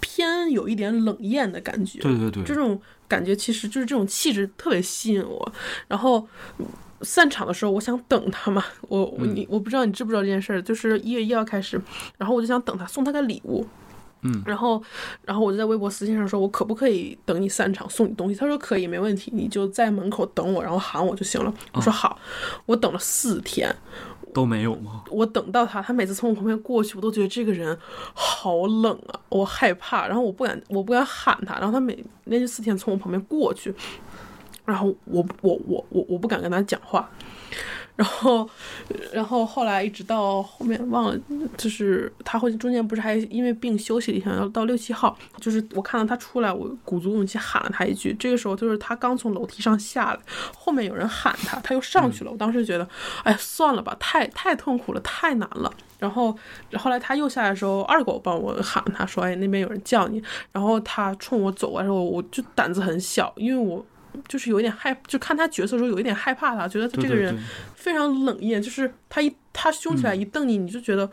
[0.00, 1.98] 偏有一点冷艳的感觉。
[2.00, 5.52] 对对对，这种感觉其实就是这种气质特别吸引我。
[5.88, 6.26] 然后
[6.58, 6.66] 嗯
[7.02, 11.80] 散场的时候，我想等他嘛，我你我不知道你知不知道这件事儿，就是一月一号开始，
[12.16, 13.66] 然后我就想等他送他个礼物。
[14.22, 14.82] 嗯然后，
[15.24, 18.34] 然后我就在微博私信上说，我可不可以等你散场送你东西？
[18.34, 21.52] 他说可以，没问题，你就在门口等我，然后喊我就行了。
[21.74, 22.18] 我说好，
[22.64, 23.72] 我等了四天，
[24.36, 25.04] 都没有吗？
[25.10, 27.74] 我等到他，他每次从我旁边过去，我都觉得这个人
[28.12, 33.74] 好冷啊，我害怕，然后我不敢，我不敢喊他，然后他每连续四天从我旁边过去，
[34.66, 37.08] 然后我我我我我不敢跟他讲话，
[37.96, 38.48] 然后
[39.12, 41.18] 然后后来一直到后面忘了，
[41.56, 50.20] 就是他会中间不是还因为病休息了一下，要到六七号，就是我看到他出来，我鼓足勇气喊了他一句，这个时候就是他刚从楼梯上下来，
[50.56, 52.86] 后面有人喊他，他又上去了，我当时觉得，
[53.24, 55.72] 哎，算了吧，太太痛苦了，太难了。
[55.98, 56.36] 然后
[56.74, 60.22] 后来他又下来的时候，二狗帮我喊他说：“哎，那边有人叫你。”
[60.52, 63.82] 然后他冲我走过来的时候，我就胆子很小，因为我
[64.28, 67.34] 就是有一点害，就看他角色的时候有一点害怕他，觉得他这个人
[67.86, 71.08] 非常冷艳，就是他一他凶起来一瞪你，你就觉得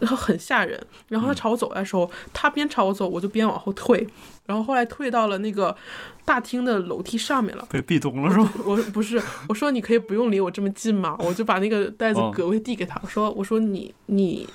[0.00, 0.78] 呃很吓人。
[1.08, 4.06] 然后他朝我走来的时候，他边朝我走，我就边往后退，
[4.44, 5.74] 然后后来退到了那个
[6.22, 7.66] 大厅的楼梯上面了。
[7.70, 8.52] 被壁咚了是吗？
[8.66, 11.16] 我不是，我说你可以不用离我这么近嘛？
[11.20, 14.46] 我就把那个袋子隔位递给他，我说我说你你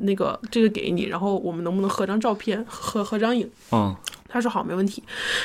[0.00, 3.50] 那个这个给你，然后我们能不能合张照片，合合张影？
[3.72, 3.94] 嗯，
[4.28, 5.02] 他说好，没问题。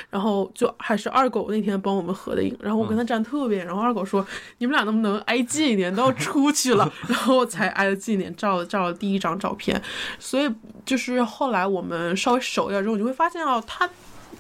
[0.10, 4.26] 然后就还是二狗那天帮我们合的影，然后我跟他站特别远，然后二狗说
[4.58, 9.82] 你们俩能不能挨近一点，都要 出去了，然后才挨得近一点，照了照了第一张照片。
[10.20, 10.50] 所以
[10.86, 13.90] 就是后来我们稍微熟一点之后，你就会发现哦，他。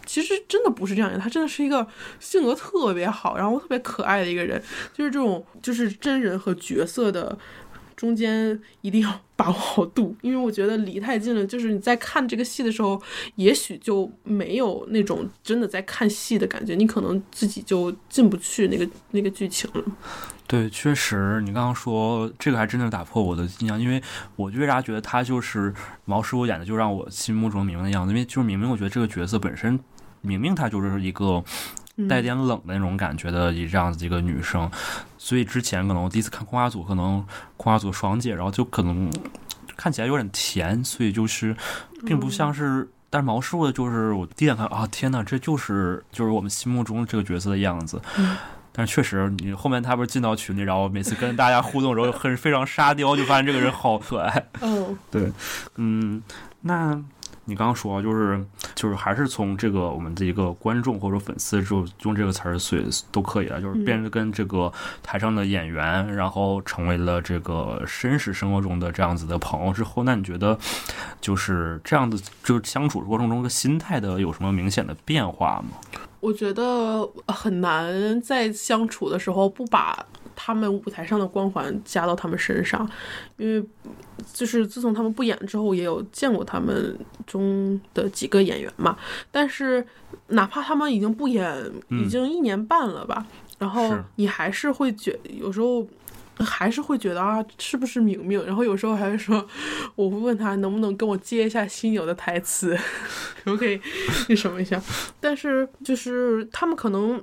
[0.05, 1.87] 其实真的不是这样的，他真的是一个
[2.19, 7.37] 性格特别好，然后特别可爱的一个人，就是这种就是真人和角色的
[8.03, 13.01] 中间一定要把握好度，因为我觉得离太近了，就是你在看这个戏的时候，
[13.35, 19.81] 也许就没有那种真的在看戏的感觉，你可能自己就进不去那个那个剧情了。
[20.45, 24.03] 对，确实，你刚刚说这个还真的打破我的印象，因为
[24.35, 25.73] 我就为啥觉得他就是
[26.03, 29.79] 毛师傅演的，就让我心目中明明的样子，因为就是明明我觉得这个角色本身，
[30.19, 31.41] 明明他就是一个
[32.09, 34.69] 带点冷的那种感觉的一这样子一个女生，
[35.17, 37.21] 所以之前可能我第一次看《空花组》，可能
[37.57, 39.11] 《空花组》爽姐，然后就可能
[39.77, 41.55] 看起来有点甜，所以就是
[42.05, 42.89] 并不像是。
[43.09, 48.01] 但是毛师傅的就是我第一眼看啊，天呐，这就是就是我们心目中这个角色的样子。
[48.71, 54.43] 但是确实，你后面他不是进到群里，然后每次跟大家互动的时候，很非常沙雕，就发现这个人好可爱。
[54.61, 55.31] 嗯，对，
[55.75, 56.23] 嗯，
[56.61, 56.99] 那
[57.45, 64.71] 你刚刚说就是就是还是从这个我们的一个观众或者粉丝就用这个词儿，所以都可以了，就是变得跟这个
[65.01, 70.57] 台上的演员，然后成为了这个真实生活中的这样子的朋友之后，那你觉得
[71.19, 75.77] 就是这样的就是相处过程中的心态的有什么明显的变化吗？
[76.21, 80.05] 我觉得很难在相处的时候不把
[80.35, 82.89] 他们舞台上的光环加到他们身上，
[83.37, 83.65] 因为
[84.33, 88.97] 就是自从他们不演之后，也有见过他们中的几个演员嘛。
[89.31, 89.85] 但是
[90.27, 93.25] 哪怕他们已经不演，已经一年半了吧，
[93.59, 95.87] 然后你还是会觉有时候。
[96.39, 98.43] 还是会觉得啊，是不是明明？
[98.43, 99.47] 然后有时候还会说，
[99.93, 102.75] 我会问他能不能跟我接一下犀牛的台词，
[103.45, 103.79] 可不可以
[104.27, 104.81] 那什么一下？
[105.21, 107.21] 但是就是他们可能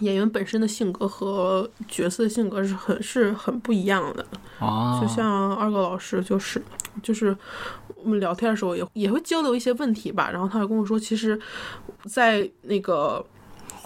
[0.00, 4.26] 演员本身的性格和角色的性格是很是很不一样的。
[4.58, 6.62] 啊就像二狗老师就是
[7.02, 7.36] 就是
[7.96, 11.38] 我们聊天的时候也也会交流一些问题吧，然后他就跟我说，其实，
[12.04, 13.24] 在那个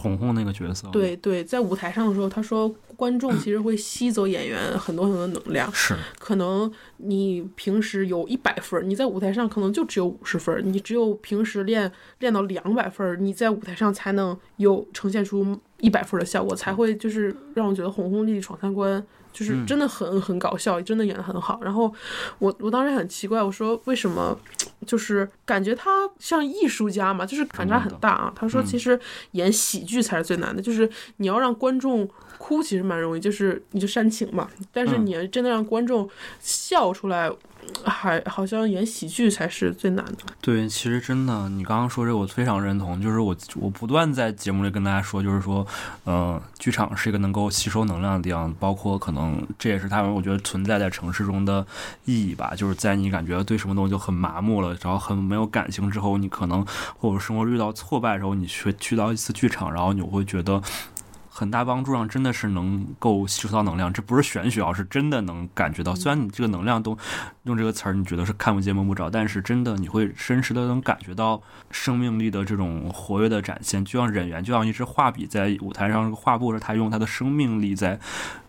[0.04, 5.72] 红红那个角色，，对对，在舞台上的时候，他说观众其实会吸走演员很多很多能量。
[5.72, 19.02] 是可能你平时有一百分，你在舞台上可能就只有五十分，你只有平时练练到两百分，你在舞台上才能有呈现出一百分的效果，才会就是让我觉得红红丽丽闯三关。
[19.32, 21.58] 就是真的很很搞笑，真的演得很好。
[21.60, 21.92] 然后
[22.38, 24.38] 我我当时很奇怪，我说为什么，
[24.84, 28.32] 就是感觉他像艺术家嘛，就是反差很大啊。
[28.34, 28.98] 他说其实
[29.32, 32.08] 演喜剧才是最难的，就是你要让观众
[32.38, 34.48] 哭其实蛮容易，就是你就煽情嘛。
[34.72, 36.08] 但是嗯你要真的让观众
[36.40, 37.30] 笑出来，
[37.84, 40.18] 还好像演喜剧才是最难的。
[40.40, 45.66] 对，其实真的，你刚刚说这我非常认同，就是我我不断在节目里跟大家说，就是说，
[46.04, 51.66] 呃，剧场是一个能够吸收能量的地方，包括可能这也是他们我觉得存在在城市中的
[52.04, 56.64] 意义吧，就是在你感觉对什么东西就很麻木了，然后很没有感情之后，你可能
[56.98, 60.62] 或者生活遇到挫败的时候，你去去到一次剧场，然后你会觉得。
[61.36, 65.92] 很大帮助上真的是能够吸收到能量，这不是玄学啊，是真的能感觉到。
[65.92, 66.96] 虽然你这个能量都
[67.42, 77.98] 用这个词儿，你觉得是看不见摸不着，但是真的你会真实的能感觉到生命力的这种活跃的展现，就像演员，就像一支画笔在舞台上这个画布上，他用他的生命力在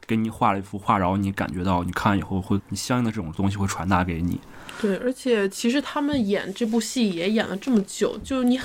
[0.05, 4.39] 给你画了一幅画，然后你感觉到你看以后会，你相应的这种东西会传达给你。
[4.81, 8.59] 对，而且其实他们演这部戏也演了这么久，就是你，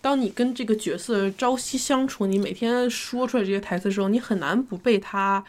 [0.00, 5.44] 当你跟这个角色朝夕相处，你每天说出来这些台词的时候，你很难不被他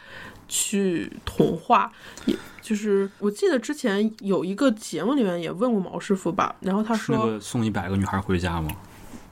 [0.46, 1.90] 去同化。
[2.26, 8.70] 也就是我记得之前有一个节目里面也问过毛师傅吧，然后他说，个送一百个女孩回家吗？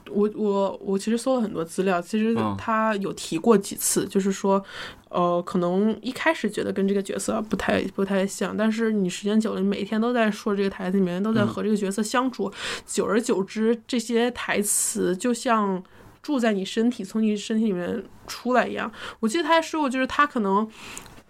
[0.09, 4.63] 我我我其实搜了很多资料，其实嗯他有提过几次，就是说，
[5.09, 12.51] 呃，可能一开始觉得跟这个角色不太不太像，但是你时间久了，你每天都在说这个台词，你每天都在和这个角色相处，
[12.85, 15.81] 久而久之，这些台词就像
[16.21, 18.91] 住在你身体，从你身体里面出来一样。
[19.19, 20.69] 我记得他还说过，就是他可能。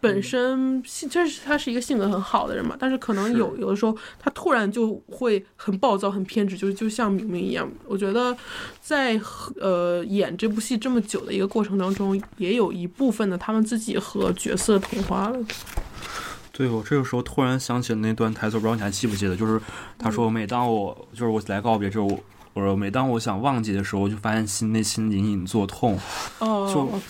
[0.03, 7.65] 本身性，这是他是一个性格很好的人嘛，但是可能有有的时候他突然就会很暴躁、很偏执，就是就像明明一样。
[7.87, 8.35] 我觉得
[8.81, 9.17] 在
[9.61, 15.39] 呃演这部戏这么久的一个过程当中，也有一部分的他们自己和角色同化了。
[16.51, 19.59] 对我这个时候突然想起了那段台词，不知道你还记不记得，就是
[19.97, 22.19] 他说：“每当我就是我来告别之后，我
[22.53, 25.97] 我说每当我想忘记的时候，就发现心内心隐隐作痛。
[26.37, 27.01] 哦，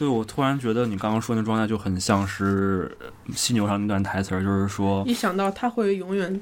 [0.00, 6.40] 对我突然觉得你刚刚说那状态就很像是呃犀牛上那段台词儿，就是说，一想到他会永远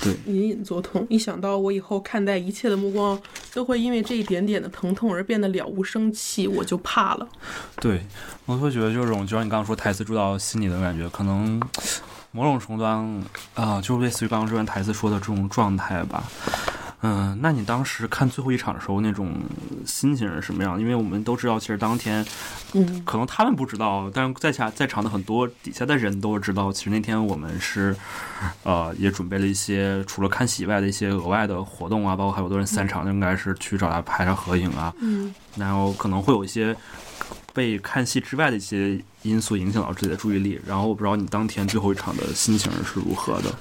[0.00, 3.20] 对隐隐作痛，一想到我以后看待一切的目光
[3.52, 7.28] 都会因为这一点点的疼痛而变得了无生气，我就怕了。
[7.76, 8.06] 对
[8.46, 11.60] 我会觉得这种，就像你刚刚说台词住到心里的感觉，可能
[12.30, 16.24] 某种程度上啊、就类似于刚刚这段台词说的这种状态吧。
[17.02, 19.34] 嗯，那你当时看最后一场的时候那种
[19.84, 20.80] 心情是什么样？
[20.80, 22.24] 因为我们都知道，其实当天
[22.74, 27.94] 嗯，可能他们不知道，但是在下在场的很多底下的人都知道，其实那天我们是，
[28.62, 36.76] 呃，也准备了一些除了看戏以外的一些额外的活动啊，包括还有多人散场，应该是去找他拍张合影啊，嗯，然后可能会有一些
[37.52, 43.52] 被看戏之外的一些因素影响到自己的注意力，然后我不知道你当天最后一场的心情是如何的。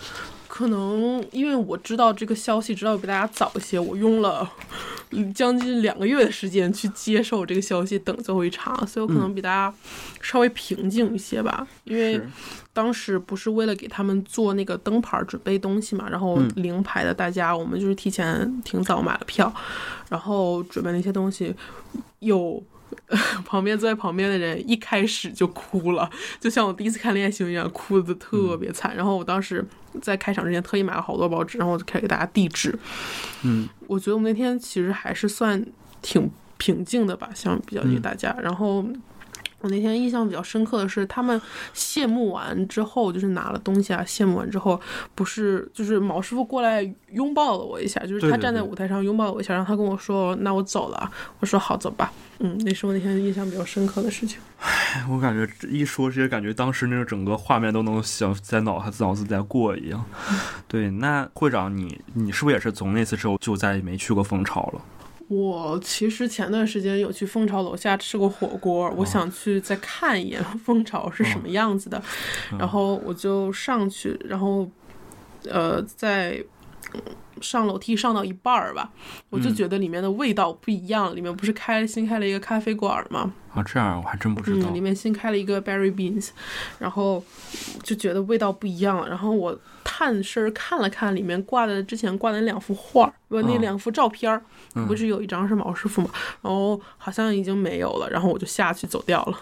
[0.62, 4.50] 可能因为我知道这个消息，知道比大家早一些，我用了
[5.10, 9.74] 嗯将近两个月的时间去接受这个消息，等最后一场，所以我可能比大家
[10.22, 11.68] 稍微平静一些吧。
[11.84, 12.22] 因为
[12.72, 19.54] 当时不是为了给他们做那个灯牌儿准备东西嘛，然后嗯零排的大家，我们就是提前挺早买了票，
[20.10, 21.56] 然后准备了一些东西，
[22.20, 22.64] 有。
[23.46, 28.96] 旁边坐在旁边的人一开始就哭了，就像我第一次看《恋爱新闻》一样，哭的特别惨。
[28.96, 29.66] 然后我当时
[30.02, 32.78] 在开场之前特意买了好多报纸，然后我就开始给大家递纸。
[33.44, 35.66] 嗯，我觉得我们那天其实还是算
[36.02, 38.36] 挺平静的吧，相比较于大家。
[38.42, 38.86] 然后
[39.62, 41.40] 我那天印象比较深刻的是，他们
[41.74, 44.80] 谢幕完之后，就是拿了东西啊，谢幕完之后，
[45.16, 46.82] 不是就是毛师傅过来
[47.12, 52.12] 拥抱了我一下，就是他站在舞台上拥抱了我一下，然后他跟我说：“那我走了。”我说：“好，走吧。”
[52.44, 54.40] 嗯，那是我那天印象比较深刻的事情。
[54.60, 60.04] 唉 我感觉一说这些，感觉当时那个整个画面都能想在脑海脑子在过一样。
[60.68, 64.82] 对，那会长你你是不是也是从那次之后就再也没去过蜂巢了？
[65.34, 72.02] 我其实前段时间有去蜂巢楼下吃过火锅，哦我想去再看一眼 蜂巢是什么样子的，
[72.52, 74.70] 嗯然后我就上去，然后
[75.50, 76.44] 呃在。
[76.94, 77.02] 嗯
[77.42, 78.92] 上楼梯上到一半儿吧，
[79.32, 81.16] 我就嗯觉得里面的味道不一样。
[81.16, 83.34] 里面不是开新开了一个咖啡馆吗？
[83.56, 84.70] 啊，这样我还真不知道。
[84.70, 86.30] 嗯，里面新开了一个 Berry Beans，
[86.78, 87.24] 然后
[87.82, 89.10] 就觉得味道不一样了。
[89.10, 94.44] 然后我探身儿看了看里面挂的之前挂的那两幅画儿，不，那嗯两幅照片儿，
[94.76, 96.12] 嗯不是有一张是毛师傅嘛？
[96.44, 99.40] 然后好像已经没有了，然后我就下去走掉了。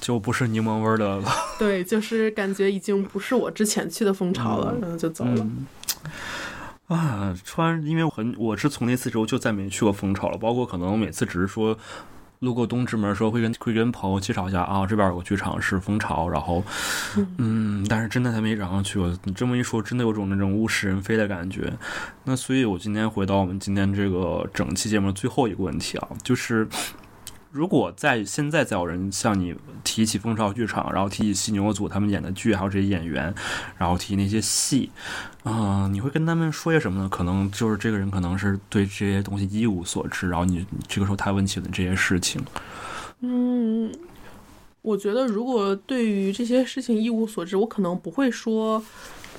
[0.00, 1.30] 就不是柠檬味儿的了。
[1.60, 5.36] 对，就是感觉已经不是我之前去的蜂巢了，然后就走了。
[5.36, 5.66] 嗯
[6.86, 11.76] 啊，突然因为我很我是从那次之后就再没去过蜂巢了，包括可能每次只是说
[12.38, 16.62] 路过东直门的时候会跟会跟朋友介绍一下啊，这边有个剧场是蜂巢，然后
[17.36, 19.14] 嗯，但是真的还没然后去过。
[19.24, 21.72] 你这么一说，真的有种那种物是人非的感觉。
[22.24, 26.66] 那所以，我今天回到我们今天这个整期节目的最后一个问题啊，就是。
[27.50, 33.34] 如果在现在再有人向你提起蜂巢剧场，然后提起犀牛组他们演的剧，还有这些演员，
[33.78, 34.90] 然后提那些戏，
[35.44, 37.08] 啊、你会跟他们说些什么呢？
[37.08, 42.40] 可能就是这个人可能是对这些东西一无所知，然后你这个时候他问起了这些事情，
[43.20, 43.90] 嗯，
[44.82, 48.84] 我觉得如果对于这些事情一无所知，我可能不会说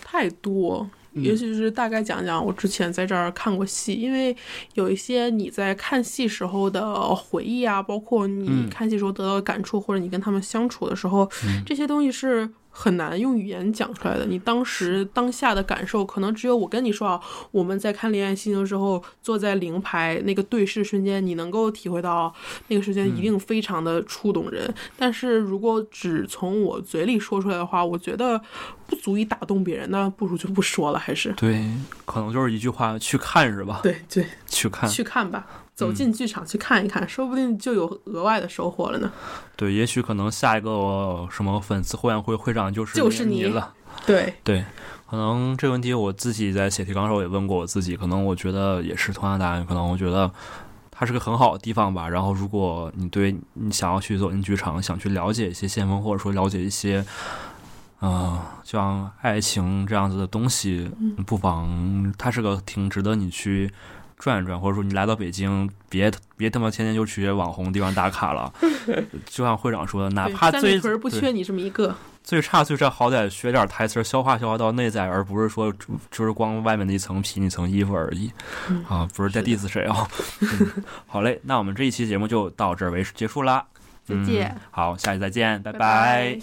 [0.03, 0.89] 太多。
[1.23, 4.35] 也许是大概讲讲我之前在这儿看过戏，因为
[4.73, 8.69] 有一些你在看戏时候的回忆啊，包括你嗯。
[8.69, 11.29] 看戏时候得到的感触，或者你跟他们相处的时候，
[11.65, 14.25] 这些东西是很难用语言讲出来的。
[14.25, 17.19] 你当时当下的感受，可能只有我跟你说啊，
[17.51, 22.33] 我们在看《恋爱心情》的时候，坐在灵牌那个对视瞬间，你能够体会到
[22.67, 24.73] 那个瞬间一定非常的触动人。
[24.97, 28.39] 但是如果只从我嘴里说出来的话，我觉得
[28.87, 31.65] 不足以打动别人，那不如就不说了，还是对，
[32.05, 33.79] 可能就是一句话，去看是吧？
[33.83, 35.45] 对对，去看，去看吧。
[35.79, 39.09] 走进剧场去看一看，说不定就有额外的收获了呢。
[39.55, 43.73] 对，也许可能下一个什么粉丝会员会会长就是就是你了。
[44.05, 44.65] 对，对，
[45.09, 49.65] 可能这个问题我自己在写提纲的时候也问过我自己，可能我觉得也是同样的答案。
[49.65, 50.29] 可能我觉得
[50.91, 52.07] 它是个很好的地方吧。
[52.09, 57.05] 然后，如果你对你想要去走进剧场，想去了解一些先锋，或者说了解一些，
[57.99, 60.89] 呃，像爱情这样子的东西，
[61.25, 63.71] 不妨它是个挺值得你去
[64.19, 68.53] 转一转，或者说你来到北京，别别他妈天天就去网红地方打卡了。
[69.25, 71.95] 就像会长说的，哪怕最不缺你这么一个。
[72.21, 75.73] 最差最差，好歹学点台词，消化消化到内在，而不是说
[76.11, 78.29] 就是光外面的一层皮、一层衣服而已。
[78.87, 80.07] 啊，不是在 diss 谁啊、
[80.41, 83.65] 嗯好嘞，那我们这一期节目就到这儿为结束啦。
[84.03, 86.37] 再见嗯好，下期再见，拜拜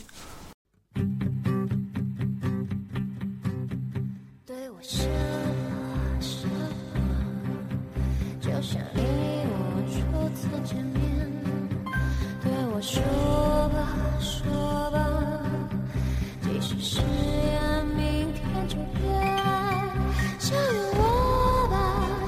[12.76, 13.00] 我说
[13.70, 13.88] 吧
[14.20, 15.00] 说吧，
[16.42, 19.02] 即使誓言明天就变。
[20.38, 21.74] 相信我吧，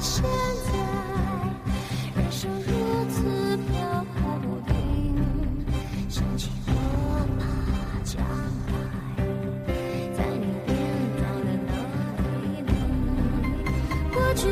[0.00, 0.24] 现
[0.64, 0.72] 在
[2.16, 2.72] 人生如
[3.10, 3.76] 此飘
[4.14, 4.72] 忽不定，
[6.08, 6.72] 想起我
[7.38, 7.44] 吧
[8.02, 8.72] 将来。
[10.16, 10.72] 在你变
[11.18, 11.70] 老的那
[12.48, 12.72] 一年，
[14.14, 14.50] 过去